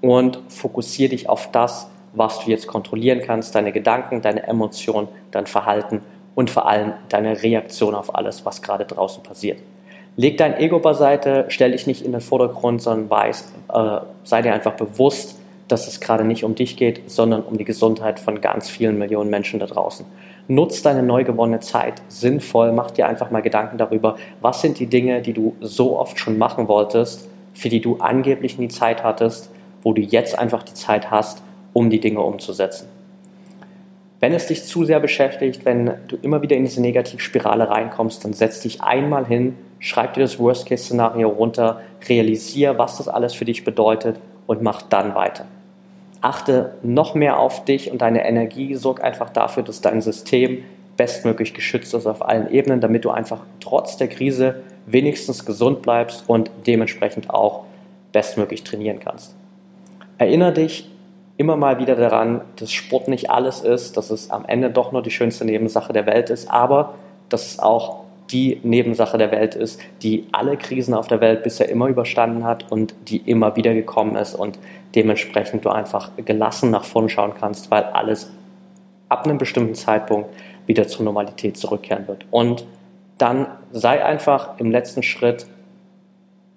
und 0.01 0.41
fokussiere 0.49 1.11
dich 1.11 1.29
auf 1.29 1.51
das, 1.51 1.89
was 2.17 2.45
du 2.45 2.51
jetzt 2.51 2.67
kontrollieren 2.67 3.21
kannst, 3.25 3.55
deine 3.55 3.73
Gedanken, 3.73 4.23
deine 4.23 4.47
Emotionen, 4.47 5.09
dein 5.31 5.47
Verhalten 5.47 6.01
und 6.35 6.51
vor 6.51 6.69
allem 6.69 6.93
deine 7.09 7.43
Reaktion 7.43 7.95
auf 7.95 8.15
alles, 8.15 8.45
was 8.45 8.63
gerade 8.63 8.85
draußen 8.85 9.23
passiert. 9.23 9.59
Leg 10.17 10.39
dein 10.39 10.57
Ego 10.59 10.79
beiseite, 10.79 11.45
stell 11.49 11.73
dich 11.73 11.87
nicht 11.87 12.03
in 12.03 12.13
den 12.13 12.23
Vordergrund, 12.23 12.81
sondern 12.81 13.11
weiß, 13.11 13.53
äh, 13.73 13.99
sei 14.25 14.43
dir 14.43 14.55
einfach 14.55 14.73
bewusst, 14.73 15.39
dass 15.69 15.89
es 15.89 16.01
gerade 16.01 16.25
nicht 16.25 16.45
um 16.45 16.55
dich 16.55 16.77
geht, 16.77 17.11
sondern 17.11 17.43
um 17.43 17.59
die 17.59 17.65
Gesundheit 17.65 18.19
von 18.19 18.41
ganz 18.41 18.71
vielen 18.71 18.99
Millionen 18.99 19.31
Menschen 19.31 19.61
da 19.61 19.67
draußen. 19.67 20.07
Nutz 20.49 20.81
deine 20.83 21.03
neu 21.03 21.25
gewonnene 21.25 21.61
Zeit 21.61 22.01
sinnvoll, 22.09 22.73
mach 22.73 22.93
dir 22.93 23.09
einfach 23.09 23.31
mal 23.31 23.43
Gedanken 23.43 23.79
darüber, 23.79 24.17
was 24.41 24.63
sind 24.63 24.79
die 24.79 24.87
Dinge, 24.87 25.21
die 25.23 25.33
du 25.33 25.57
so 25.61 25.99
oft 25.99 26.19
schon 26.19 26.39
machen 26.39 26.69
wolltest, 26.69 27.29
für 27.53 27.69
die 27.69 27.81
du 27.81 27.97
angeblich 27.97 28.59
nie 28.59 28.69
Zeit 28.69 29.03
hattest, 29.03 29.51
wo 29.83 29.93
du 29.93 30.01
jetzt 30.01 30.39
einfach 30.39 30.63
die 30.63 30.75
Zeit 30.75 31.11
hast, 31.11 31.43
um 31.77 31.91
die 31.91 32.01
Dinge 32.01 32.21
umzusetzen. 32.21 32.89
Wenn 34.19 34.33
es 34.33 34.47
dich 34.47 34.65
zu 34.65 34.87
sehr 34.87 34.99
beschäftigt, 34.99 35.67
wenn 35.67 35.93
du 36.09 36.17
immer 36.23 36.41
wieder 36.41 36.57
in 36.57 36.65
diese 36.65 36.81
Negativspirale 36.81 37.69
reinkommst, 37.69 38.25
dann 38.25 38.33
setz 38.33 38.61
dich 38.61 38.81
einmal 38.81 39.27
hin, 39.27 39.59
schreib 39.79 40.15
dir 40.15 40.23
das 40.23 40.39
Worst-Case-Szenario 40.39 41.29
runter, 41.29 41.83
realisier, 42.09 42.79
was 42.79 42.97
das 42.97 43.09
alles 43.09 43.35
für 43.35 43.45
dich 43.45 43.63
bedeutet 43.63 44.19
und 44.47 44.63
mach 44.63 44.81
dann 44.81 45.15
weiter. 45.15 45.45
Achte 46.23 46.77
noch 46.83 47.15
mehr 47.15 47.39
auf 47.39 47.67
dich 47.67 47.91
und 47.93 48.01
deine 48.01 48.27
Energie, 48.27 48.75
sorg 48.75 49.05
einfach 49.05 49.29
dafür, 49.29 49.63
dass 49.63 49.83
dein 49.83 50.01
System 50.01 50.65
bestmöglich 50.97 51.53
geschützt 51.53 51.93
ist 51.93 52.07
auf 52.07 52.27
allen 52.27 52.51
Ebenen, 52.51 52.81
damit 52.81 53.05
du 53.05 53.11
einfach 53.11 53.43
trotz 53.61 53.99
der 53.99 54.09
Krise 54.09 54.63
wenigstens 54.87 55.45
gesund 55.45 55.83
bleibst 55.83 56.25
und 56.27 56.51
dementsprechend 56.67 57.29
auch 57.29 57.65
bestmöglich 58.13 58.65
trainieren 58.65 58.99
kannst. 58.99 59.37
Erinnere 60.17 60.55
dich 60.55 60.91
immer 61.37 61.57
mal 61.57 61.79
wieder 61.79 61.97
daran, 61.97 62.41
dass 62.57 62.73
Sport 62.73 63.09
nicht 63.09 63.31
alles 63.31 63.61
ist, 63.61 63.97
dass 63.97 64.11
es 64.11 64.31
am 64.31 64.45
Ende 64.47 64.71
doch 64.71 64.93
nur 64.93 65.03
die 65.03 65.11
schönste 65.11 65.45
Nebensache 65.45 65.93
der 65.93 66.07
Welt 66.07 66.31
ist, 66.31 66.51
aber 66.51 66.95
dass 67.29 67.47
es 67.47 67.59
auch 67.59 68.05
die 68.31 68.61
Nebensache 68.63 69.19
der 69.19 69.31
Welt 69.31 69.55
ist, 69.55 69.81
die 70.03 70.27
alle 70.33 70.57
Krisen 70.57 70.95
auf 70.95 71.07
der 71.07 71.21
Welt 71.21 71.43
bisher 71.43 71.69
immer 71.69 71.87
überstanden 71.87 72.45
hat 72.45 72.71
und 72.71 72.95
die 73.09 73.19
immer 73.19 73.55
wieder 73.57 73.73
gekommen 73.73 74.17
ist 74.17 74.35
und 74.35 74.59
dementsprechend 74.95 75.65
du 75.65 75.71
einfach 75.71 76.11
gelassen 76.17 76.71
nach 76.71 76.85
vorn 76.85 77.09
schauen 77.09 77.35
kannst, 77.39 77.71
weil 77.71 77.85
alles 77.85 78.31
ab 79.09 79.25
einem 79.25 79.39
bestimmten 79.39 79.75
Zeitpunkt 79.75 80.31
wieder 80.67 80.89
zur 80.89 81.05
Normalität 81.05 81.57
zurückkehren 81.57 82.09
wird. 82.09 82.25
Und 82.31 82.67
dann 83.19 83.47
sei 83.71 84.05
einfach 84.05 84.59
im 84.59 84.71
letzten 84.71 85.03
Schritt 85.03 85.47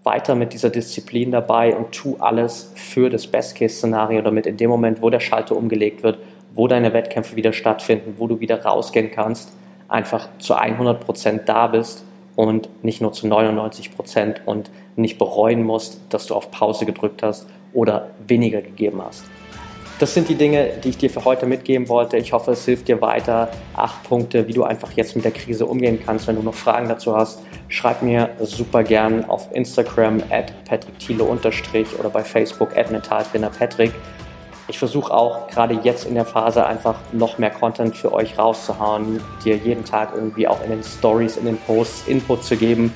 weiter 0.10 0.34
mit 0.34 0.54
dieser 0.54 0.72
Disziplin 0.72 1.30
dabei 1.30 1.76
und 1.76 1.92
tu 1.92 2.18
alles 2.20 2.72
für 2.74 3.12
das 3.12 3.28
Best-Case-Szenario, 3.28 4.24
damit 4.24 4.48
in 4.48 4.58
dem 4.58 4.72
Moment, 4.72 5.04
wo 5.04 5.12
der 5.12 5.20
Schalter 5.20 5.56
umgelegt 5.56 6.02
wird, 6.02 6.18
wo 6.56 6.68
deine 6.68 6.94
Wettkämpfe 6.94 7.36
wieder 7.36 7.54
stattfinden, 7.54 8.16
wo 8.18 8.26
du 8.26 8.40
wieder 8.40 8.64
rausgehen 8.64 9.12
kannst, 9.12 9.52
einfach 9.88 10.28
zu 10.40 10.56
100 10.56 11.00
Prozent 11.06 11.48
da 11.48 11.68
bist 11.68 12.04
und 12.36 12.70
nicht 12.84 13.02
nur 13.02 13.14
zu 13.14 13.28
99 13.28 13.96
Prozent 13.96 14.42
und 14.46 14.72
nicht 14.96 15.20
bereuen 15.20 15.64
musst, 15.64 16.02
dass 16.10 16.26
du 16.26 16.34
auf 16.34 16.50
Pause 16.50 16.88
gedrückt 16.88 17.22
hast 17.22 17.48
oder 17.74 18.10
weniger 18.26 18.64
gegeben 18.64 19.02
hast. 19.04 19.26
Das 20.00 20.14
sind 20.14 20.30
die 20.30 20.36
Dinge, 20.36 20.78
die 20.82 20.90
ich 20.92 20.98
dir 20.98 21.10
für 21.10 21.26
heute 21.26 21.46
mitgeben 21.46 21.90
wollte. 21.90 22.16
Ich 22.16 22.32
hoffe, 22.32 22.52
es 22.52 22.64
hilft 22.64 22.88
dir 22.88 23.02
weiter. 23.02 23.52
Acht 23.76 24.02
Punkte, 24.04 24.48
wie 24.48 24.54
du 24.54 24.64
einfach 24.64 24.94
jetzt 24.94 25.14
mit 25.18 25.26
der 25.26 25.34
Krise 25.34 25.66
umgehen 25.66 26.00
kannst. 26.06 26.26
Wenn 26.26 26.38
du 26.38 26.42
noch 26.42 26.54
Fragen 26.54 26.88
dazu 26.88 27.18
hast, 27.18 27.42
schreib 27.68 28.02
mir 28.02 28.30
super 28.40 28.84
gern 28.84 29.26
auf 29.26 29.54
Instagram 29.54 30.24
at 30.30 30.54
patrickthiele- 30.66 31.24
oder 31.24 32.10
bei 32.10 32.24
Facebook 32.24 32.78
at 32.78 32.92
mentaltrainerpatrick. 32.92 33.92
Ich 34.70 34.80
versuche 34.80 35.14
auch 35.14 35.48
gerade 35.50 35.78
jetzt 35.84 36.06
in 36.06 36.16
der 36.16 36.26
Phase 36.26 36.66
einfach 36.66 36.96
noch 37.12 37.38
mehr 37.38 37.52
Content 37.52 37.98
für 37.98 38.14
euch 38.14 38.38
rauszuhauen, 38.38 39.20
dir 39.44 39.58
jeden 39.58 39.84
Tag 39.84 40.14
irgendwie 40.16 40.48
auch 40.48 40.64
in 40.64 40.70
den 40.70 40.84
Stories, 40.84 41.36
in 41.36 41.44
den 41.44 41.58
Posts 41.58 42.08
Input 42.08 42.46
zu 42.46 42.56
geben, 42.56 42.94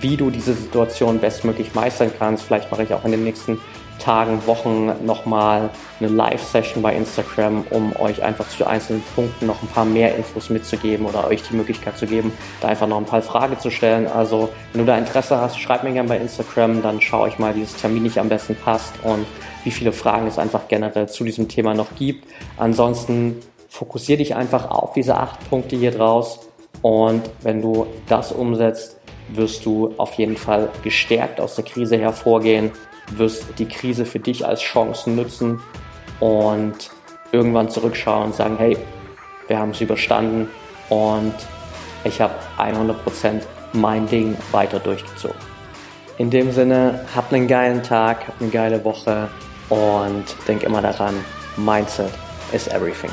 wie 0.00 0.16
du 0.16 0.30
diese 0.30 0.54
Situation 0.54 1.18
bestmöglich 1.18 1.74
meistern 1.74 2.10
kannst. 2.18 2.44
Vielleicht 2.44 2.70
mache 2.70 2.82
ich 2.82 2.94
auch 2.94 3.04
in 3.04 3.12
den 3.12 3.24
nächsten 3.24 3.58
Tagen, 3.98 4.44
Wochen 4.46 4.92
nochmal 5.06 5.70
eine 6.00 6.08
Live-Session 6.08 6.82
bei 6.82 6.94
Instagram, 6.94 7.64
um 7.70 7.94
euch 7.96 8.22
einfach 8.22 8.48
zu 8.48 8.66
einzelnen 8.66 9.02
Punkten 9.14 9.46
noch 9.46 9.62
ein 9.62 9.68
paar 9.68 9.84
mehr 9.84 10.16
Infos 10.16 10.50
mitzugeben 10.50 11.06
oder 11.06 11.28
euch 11.28 11.42
die 11.48 11.56
Möglichkeit 11.56 11.96
zu 11.96 12.06
geben, 12.06 12.32
da 12.60 12.68
einfach 12.68 12.86
noch 12.86 12.98
ein 12.98 13.06
paar 13.06 13.22
Fragen 13.22 13.58
zu 13.58 13.70
stellen. 13.70 14.06
Also, 14.06 14.50
wenn 14.72 14.80
du 14.80 14.86
da 14.86 14.98
Interesse 14.98 15.40
hast, 15.40 15.58
schreib 15.58 15.84
mir 15.84 15.92
gerne 15.92 16.08
bei 16.08 16.18
Instagram, 16.18 16.82
dann 16.82 17.00
schaue 17.00 17.28
ich 17.28 17.38
mal, 17.38 17.54
wie 17.54 17.62
das 17.62 17.76
Termin 17.76 18.02
nicht 18.02 18.18
am 18.18 18.28
besten 18.28 18.56
passt 18.56 18.94
und 19.02 19.26
wie 19.62 19.70
viele 19.70 19.92
Fragen 19.92 20.26
es 20.26 20.38
einfach 20.38 20.68
generell 20.68 21.08
zu 21.08 21.24
diesem 21.24 21.48
Thema 21.48 21.72
noch 21.74 21.94
gibt. 21.96 22.28
Ansonsten 22.56 23.38
fokussiere 23.68 24.18
dich 24.18 24.34
einfach 24.34 24.70
auf 24.70 24.92
diese 24.92 25.16
acht 25.16 25.48
Punkte 25.48 25.76
hier 25.76 25.92
draus 25.92 26.40
und 26.82 27.22
wenn 27.42 27.62
du 27.62 27.86
das 28.08 28.32
umsetzt, 28.32 29.00
wirst 29.28 29.64
du 29.64 29.94
auf 29.96 30.14
jeden 30.14 30.36
Fall 30.36 30.68
gestärkt 30.82 31.40
aus 31.40 31.56
der 31.56 31.64
Krise 31.64 31.96
hervorgehen, 31.98 32.70
wirst 33.12 33.58
die 33.58 33.66
Krise 33.66 34.04
für 34.04 34.18
dich 34.18 34.46
als 34.46 34.60
Chance 34.60 35.10
nutzen 35.10 35.60
und 36.20 36.90
irgendwann 37.32 37.68
zurückschauen 37.68 38.26
und 38.26 38.34
sagen, 38.34 38.56
hey, 38.58 38.76
wir 39.48 39.58
haben 39.58 39.70
es 39.70 39.80
überstanden 39.80 40.48
und 40.88 41.34
ich 42.04 42.20
habe 42.20 42.34
100% 42.58 43.42
mein 43.72 44.06
Ding 44.06 44.36
weiter 44.52 44.78
durchgezogen. 44.78 45.36
In 46.16 46.30
dem 46.30 46.52
Sinne, 46.52 47.04
habt 47.14 47.32
einen 47.32 47.48
geilen 47.48 47.82
Tag, 47.82 48.28
habt 48.28 48.40
eine 48.40 48.50
geile 48.50 48.84
Woche 48.84 49.28
und 49.68 50.24
denk 50.46 50.62
immer 50.62 50.80
daran, 50.80 51.14
Mindset 51.56 52.12
is 52.52 52.68
everything. 52.68 53.10